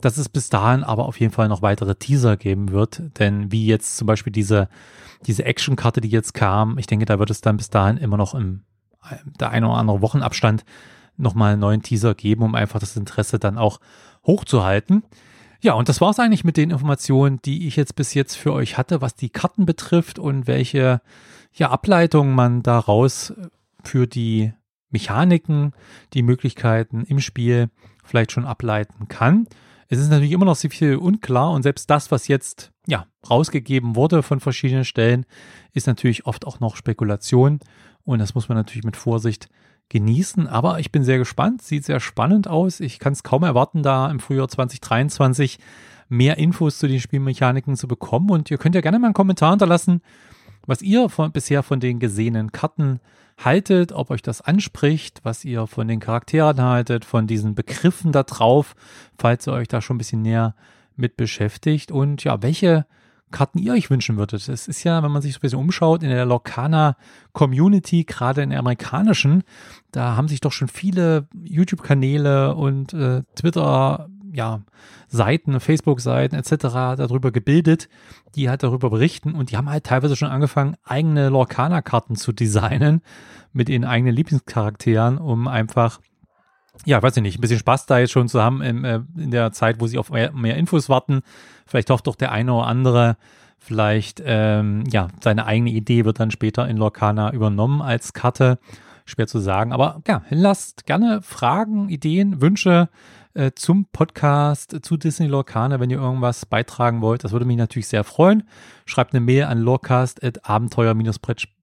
dass 0.00 0.16
es 0.16 0.28
bis 0.28 0.48
dahin 0.48 0.84
aber 0.84 1.06
auf 1.06 1.18
jeden 1.18 1.32
Fall 1.32 1.48
noch 1.48 1.62
weitere 1.62 1.94
Teaser 1.94 2.36
geben 2.36 2.70
wird. 2.70 3.02
Denn 3.18 3.50
wie 3.52 3.66
jetzt 3.66 3.96
zum 3.96 4.06
Beispiel 4.06 4.32
diese, 4.32 4.68
diese 5.26 5.44
Action-Karte, 5.44 6.00
die 6.00 6.08
jetzt 6.08 6.34
kam, 6.34 6.78
ich 6.78 6.86
denke, 6.86 7.06
da 7.06 7.18
wird 7.18 7.30
es 7.30 7.40
dann 7.40 7.56
bis 7.56 7.70
dahin 7.70 7.96
immer 7.96 8.16
noch 8.16 8.34
im 8.34 8.62
der 9.40 9.50
ein 9.50 9.64
oder 9.64 9.76
andere 9.76 10.02
Wochenabstand 10.02 10.64
nochmal 11.16 11.52
einen 11.52 11.60
neuen 11.60 11.82
Teaser 11.82 12.14
geben, 12.14 12.42
um 12.42 12.54
einfach 12.54 12.78
das 12.78 12.96
Interesse 12.96 13.38
dann 13.38 13.56
auch 13.56 13.80
hochzuhalten. 14.26 15.02
Ja, 15.60 15.72
und 15.74 15.88
das 15.88 16.00
war 16.00 16.10
es 16.10 16.20
eigentlich 16.20 16.44
mit 16.44 16.56
den 16.56 16.70
Informationen, 16.70 17.40
die 17.44 17.66
ich 17.66 17.76
jetzt 17.76 17.96
bis 17.96 18.14
jetzt 18.14 18.36
für 18.36 18.52
euch 18.52 18.78
hatte, 18.78 19.00
was 19.00 19.16
die 19.16 19.30
Karten 19.30 19.66
betrifft 19.66 20.18
und 20.18 20.46
welche 20.46 21.00
ja, 21.52 21.70
Ableitungen 21.70 22.34
man 22.34 22.62
daraus 22.62 23.32
für 23.82 24.06
die 24.06 24.52
Mechaniken, 24.90 25.72
die 26.14 26.22
Möglichkeiten 26.22 27.04
im 27.04 27.20
Spiel 27.20 27.70
vielleicht 28.04 28.32
schon 28.32 28.46
ableiten 28.46 29.08
kann. 29.08 29.48
Es 29.88 29.98
ist 29.98 30.10
natürlich 30.10 30.32
immer 30.32 30.44
noch 30.44 30.56
sehr 30.56 30.70
viel 30.70 30.96
unklar 30.96 31.50
und 31.50 31.62
selbst 31.62 31.90
das, 31.90 32.10
was 32.10 32.28
jetzt 32.28 32.70
ja 32.86 33.06
rausgegeben 33.28 33.96
wurde 33.96 34.22
von 34.22 34.38
verschiedenen 34.38 34.84
Stellen, 34.84 35.26
ist 35.72 35.86
natürlich 35.86 36.26
oft 36.26 36.46
auch 36.46 36.60
noch 36.60 36.76
Spekulation 36.76 37.58
und 38.04 38.18
das 38.18 38.34
muss 38.34 38.48
man 38.48 38.56
natürlich 38.56 38.84
mit 38.84 38.96
Vorsicht 38.96 39.48
genießen. 39.88 40.46
Aber 40.46 40.78
ich 40.78 40.92
bin 40.92 41.04
sehr 41.04 41.18
gespannt, 41.18 41.62
sieht 41.62 41.84
sehr 41.84 42.00
spannend 42.00 42.48
aus. 42.48 42.80
Ich 42.80 42.98
kann 42.98 43.12
es 43.12 43.22
kaum 43.22 43.42
erwarten, 43.42 43.82
da 43.82 44.10
im 44.10 44.20
Frühjahr 44.20 44.48
2023 44.48 45.58
mehr 46.08 46.38
Infos 46.38 46.78
zu 46.78 46.88
den 46.88 47.00
Spielmechaniken 47.00 47.76
zu 47.76 47.88
bekommen. 47.88 48.30
Und 48.30 48.50
ihr 48.50 48.58
könnt 48.58 48.74
ja 48.74 48.80
gerne 48.80 48.98
mal 48.98 49.08
einen 49.08 49.14
Kommentar 49.14 49.50
hinterlassen, 49.50 50.02
was 50.66 50.82
ihr 50.82 51.08
von, 51.08 51.32
bisher 51.32 51.62
von 51.62 51.80
den 51.80 51.98
gesehenen 51.98 52.52
Karten 52.52 53.00
haltet, 53.38 53.92
ob 53.92 54.10
euch 54.10 54.22
das 54.22 54.40
anspricht, 54.40 55.20
was 55.22 55.44
ihr 55.44 55.66
von 55.66 55.88
den 55.88 56.00
Charakteren 56.00 56.60
haltet, 56.60 57.04
von 57.04 57.26
diesen 57.26 57.54
Begriffen 57.54 58.12
da 58.12 58.24
drauf, 58.24 58.74
falls 59.16 59.46
ihr 59.46 59.52
euch 59.52 59.68
da 59.68 59.80
schon 59.80 59.96
ein 59.96 59.98
bisschen 59.98 60.22
näher 60.22 60.54
mit 60.96 61.16
beschäftigt 61.16 61.92
und 61.92 62.24
ja, 62.24 62.42
welche 62.42 62.86
Karten 63.30 63.58
ihr 63.58 63.72
euch 63.72 63.90
wünschen 63.90 64.16
würdet. 64.16 64.48
Es 64.48 64.68
ist 64.68 64.84
ja, 64.84 65.02
wenn 65.02 65.10
man 65.10 65.22
sich 65.22 65.34
so 65.34 65.38
ein 65.38 65.42
bisschen 65.42 65.58
umschaut, 65.58 66.02
in 66.02 66.10
der 66.10 66.24
Lorcaner 66.24 66.96
Community, 67.32 68.04
gerade 68.04 68.42
in 68.42 68.50
der 68.50 68.58
amerikanischen, 68.58 69.42
da 69.92 70.16
haben 70.16 70.28
sich 70.28 70.40
doch 70.40 70.52
schon 70.52 70.68
viele 70.68 71.28
YouTube-Kanäle 71.44 72.54
und 72.54 72.92
äh, 72.92 73.22
Twitter 73.34 74.08
ja, 74.32 74.60
Seiten, 75.08 75.58
Facebook-Seiten 75.58 76.36
etc. 76.36 76.50
darüber 76.96 77.30
gebildet, 77.30 77.88
die 78.34 78.48
halt 78.48 78.62
darüber 78.62 78.90
berichten 78.90 79.34
und 79.34 79.50
die 79.50 79.56
haben 79.56 79.70
halt 79.70 79.84
teilweise 79.84 80.16
schon 80.16 80.28
angefangen, 80.28 80.76
eigene 80.84 81.28
Lorcaner-Karten 81.28 82.16
zu 82.16 82.32
designen 82.32 83.00
mit 83.52 83.68
ihren 83.68 83.84
eigenen 83.84 84.14
Lieblingscharakteren, 84.14 85.18
um 85.18 85.48
einfach 85.48 86.00
ja, 86.84 87.02
weiß 87.02 87.16
ich 87.16 87.22
nicht, 87.22 87.38
ein 87.38 87.40
bisschen 87.40 87.58
Spaß 87.58 87.86
da 87.86 87.98
jetzt 87.98 88.12
schon 88.12 88.28
zu 88.28 88.42
haben 88.42 88.62
in, 88.62 88.84
äh, 88.84 89.00
in 89.16 89.30
der 89.30 89.52
Zeit, 89.52 89.80
wo 89.80 89.86
sie 89.86 89.98
auf 89.98 90.10
mehr, 90.10 90.32
mehr, 90.32 90.56
Infos 90.56 90.88
warten. 90.88 91.22
Vielleicht 91.66 91.90
hofft 91.90 92.06
doch 92.06 92.16
der 92.16 92.32
eine 92.32 92.52
oder 92.54 92.66
andere, 92.66 93.16
vielleicht, 93.58 94.22
ähm, 94.24 94.84
ja, 94.90 95.08
seine 95.22 95.46
eigene 95.46 95.70
Idee 95.70 96.04
wird 96.04 96.20
dann 96.20 96.30
später 96.30 96.68
in 96.68 96.76
Lorcana 96.76 97.32
übernommen 97.32 97.82
als 97.82 98.12
Karte. 98.12 98.58
Schwer 99.08 99.26
zu 99.26 99.38
sagen. 99.38 99.72
Aber 99.72 100.02
ja, 100.06 100.22
lasst 100.28 100.84
gerne 100.84 101.22
Fragen, 101.22 101.88
Ideen, 101.88 102.42
Wünsche 102.42 102.90
äh, 103.34 103.52
zum 103.54 103.86
Podcast 103.86 104.76
zu 104.82 104.96
Disney 104.96 105.26
Lorcaner, 105.26 105.80
wenn 105.80 105.90
ihr 105.90 105.98
irgendwas 105.98 106.44
beitragen 106.44 107.00
wollt. 107.00 107.24
Das 107.24 107.32
würde 107.32 107.46
mich 107.46 107.56
natürlich 107.56 107.88
sehr 107.88 108.04
freuen. 108.04 108.42
Schreibt 108.84 109.14
eine 109.14 109.20
Mail 109.20 109.44
an 109.44 109.62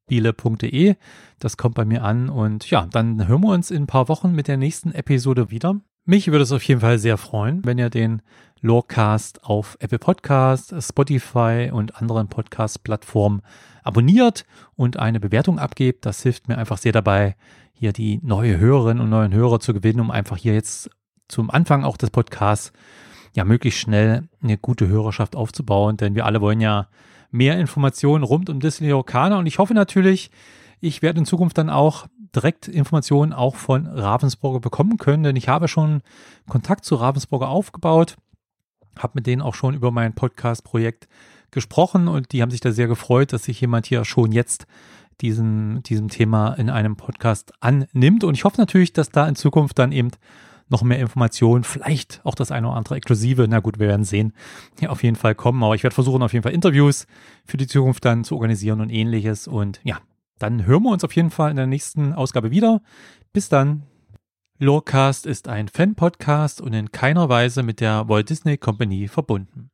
lorcast.abenteuer-brettspiele.de. 0.09 0.95
Das 1.39 1.57
kommt 1.57 1.75
bei 1.75 1.85
mir 1.85 2.03
an 2.03 2.29
und 2.29 2.69
ja, 2.69 2.87
dann 2.91 3.27
hören 3.27 3.41
wir 3.41 3.53
uns 3.53 3.71
in 3.71 3.83
ein 3.83 3.87
paar 3.87 4.07
Wochen 4.09 4.31
mit 4.31 4.47
der 4.47 4.57
nächsten 4.57 4.91
Episode 4.91 5.51
wieder. 5.51 5.79
Mich 6.05 6.27
würde 6.27 6.43
es 6.43 6.51
auf 6.51 6.63
jeden 6.63 6.81
Fall 6.81 6.99
sehr 6.99 7.17
freuen, 7.17 7.65
wenn 7.65 7.77
ihr 7.77 7.89
den 7.89 8.21
Lorecast 8.61 9.43
auf 9.43 9.75
Apple 9.79 9.99
Podcast, 9.99 10.73
Spotify 10.79 11.71
und 11.71 11.99
anderen 11.99 12.27
Podcast-Plattformen 12.27 13.41
abonniert 13.83 14.45
und 14.75 14.97
eine 14.97 15.19
Bewertung 15.19 15.59
abgebt. 15.59 16.05
Das 16.05 16.21
hilft 16.21 16.47
mir 16.47 16.57
einfach 16.57 16.77
sehr 16.77 16.91
dabei, 16.91 17.35
hier 17.73 17.91
die 17.91 18.19
neue 18.23 18.57
Hörerinnen 18.57 19.01
und 19.03 19.09
neuen 19.09 19.33
Hörer 19.33 19.59
zu 19.59 19.73
gewinnen, 19.73 19.99
um 19.99 20.11
einfach 20.11 20.37
hier 20.37 20.53
jetzt 20.53 20.89
zum 21.27 21.49
Anfang 21.49 21.83
auch 21.83 21.97
des 21.97 22.11
Podcasts 22.11 22.71
ja 23.33 23.43
möglichst 23.43 23.81
schnell 23.81 24.29
eine 24.41 24.57
gute 24.57 24.87
Hörerschaft 24.87 25.35
aufzubauen, 25.35 25.97
denn 25.97 26.15
wir 26.15 26.25
alle 26.25 26.39
wollen 26.39 26.61
ja 26.61 26.87
mehr 27.31 27.59
Informationen 27.59 28.23
rund 28.23 28.49
um 28.49 28.59
Disney 28.59 28.91
Orkana 28.93 29.37
und 29.37 29.45
ich 29.45 29.59
hoffe 29.59 29.73
natürlich, 29.73 30.31
ich 30.79 31.01
werde 31.01 31.19
in 31.19 31.25
Zukunft 31.25 31.57
dann 31.57 31.69
auch 31.69 32.07
direkt 32.35 32.67
Informationen 32.67 33.33
auch 33.33 33.55
von 33.55 33.87
Ravensburger 33.87 34.59
bekommen 34.59 34.97
können, 34.97 35.23
denn 35.23 35.35
ich 35.35 35.47
habe 35.47 35.67
schon 35.67 36.01
Kontakt 36.47 36.85
zu 36.85 36.95
Ravensburger 36.95 37.49
aufgebaut, 37.49 38.17
habe 38.97 39.13
mit 39.15 39.27
denen 39.27 39.41
auch 39.41 39.55
schon 39.55 39.73
über 39.73 39.91
mein 39.91 40.13
Podcast-Projekt 40.13 41.07
gesprochen 41.51 42.07
und 42.07 42.33
die 42.33 42.41
haben 42.41 42.51
sich 42.51 42.59
da 42.59 42.71
sehr 42.71 42.87
gefreut, 42.87 43.33
dass 43.33 43.45
sich 43.45 43.61
jemand 43.61 43.85
hier 43.85 44.03
schon 44.05 44.31
jetzt 44.31 44.67
diesen, 45.21 45.81
diesem 45.83 46.09
Thema 46.09 46.53
in 46.53 46.69
einem 46.69 46.97
Podcast 46.97 47.53
annimmt. 47.61 48.23
Und 48.23 48.35
ich 48.35 48.43
hoffe 48.43 48.59
natürlich, 48.59 48.93
dass 48.93 49.09
da 49.09 49.27
in 49.27 49.35
Zukunft 49.35 49.79
dann 49.79 49.91
eben 49.91 50.11
noch 50.69 50.83
mehr 50.83 50.99
Informationen, 50.99 51.63
vielleicht 51.63 52.21
auch 52.23 52.35
das 52.35 52.51
eine 52.51 52.67
oder 52.67 52.77
andere 52.77 52.95
Exklusive. 52.95 53.47
Na 53.47 53.59
gut, 53.59 53.79
wir 53.79 53.87
werden 53.87 54.05
sehen. 54.05 54.33
Ja, 54.79 54.89
auf 54.89 55.03
jeden 55.03 55.15
Fall 55.15 55.35
kommen, 55.35 55.63
aber 55.63 55.75
ich 55.75 55.83
werde 55.83 55.93
versuchen, 55.93 56.23
auf 56.23 56.33
jeden 56.33 56.43
Fall 56.43 56.53
Interviews 56.53 57.07
für 57.45 57.57
die 57.57 57.67
Zukunft 57.67 58.03
dann 58.05 58.23
zu 58.23 58.35
organisieren 58.35 58.81
und 58.81 58.89
ähnliches. 58.89 59.47
Und 59.47 59.79
ja, 59.83 59.99
dann 60.39 60.65
hören 60.65 60.83
wir 60.83 60.91
uns 60.91 61.03
auf 61.03 61.15
jeden 61.15 61.31
Fall 61.31 61.51
in 61.51 61.57
der 61.57 61.67
nächsten 61.67 62.13
Ausgabe 62.13 62.51
wieder. 62.51 62.81
Bis 63.33 63.49
dann. 63.49 63.83
Lorecast 64.57 65.25
ist 65.25 65.49
ein 65.49 65.67
Fan-Podcast 65.67 66.61
und 66.61 66.71
in 66.71 66.89
keiner 66.93 67.27
Weise 67.27 67.61
mit 67.61 67.81
der 67.81 68.07
Walt 68.07 68.29
Disney 68.29 68.57
Company 68.57 69.09
verbunden. 69.09 69.69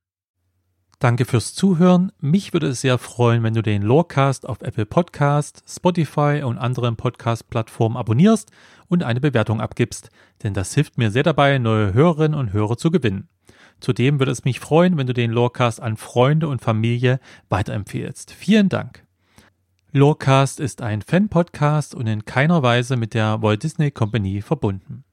Danke 1.02 1.26
fürs 1.26 1.56
Zuhören. 1.56 2.12
Mich 2.20 2.54
würde 2.54 2.68
es 2.68 2.82
sehr 2.82 3.00
freuen, 3.00 3.42
wenn 3.42 3.56
du 3.56 3.64
den 3.64 3.82
Lorecast 3.82 4.48
auf 4.48 4.62
Apple 4.62 4.86
Podcast, 4.86 5.64
Spotify 5.68 6.44
und 6.46 6.60
anderen 6.60 6.96
Podcast-Plattformen 6.96 7.98
abonnierst 7.98 8.52
und 8.88 9.02
eine 9.02 9.20
Bewertung 9.20 9.62
abgibst, 9.62 10.12
denn 10.44 10.54
das 10.54 10.76
hilft 10.76 11.00
mir 11.00 11.10
sehr 11.10 11.24
dabei, 11.24 11.58
neue 11.58 11.96
Hörerinnen 11.96 12.40
und 12.40 12.54
Hörer 12.54 12.78
zu 12.78 12.92
gewinnen. 12.92 13.30
Zudem 13.80 14.20
würde 14.20 14.32
es 14.32 14.46
mich 14.46 14.60
freuen, 14.60 14.96
wenn 14.96 15.08
du 15.08 15.14
den 15.16 15.32
Lorecast 15.32 15.82
an 15.82 15.98
Freunde 15.98 16.48
und 16.48 16.62
Familie 16.62 17.20
weiterempfehlst. 17.50 18.32
Vielen 18.32 18.70
Dank. 18.70 19.04
Lorecast 19.94 20.60
ist 20.60 20.84
ein 20.84 21.02
Fan-Podcast 21.02 21.96
und 21.96 22.06
in 22.06 22.26
keiner 22.26 22.62
Weise 22.62 22.96
mit 22.96 23.16
der 23.16 23.42
Walt 23.42 23.64
Disney 23.64 23.90
Company 23.90 24.44
verbunden. 24.44 25.04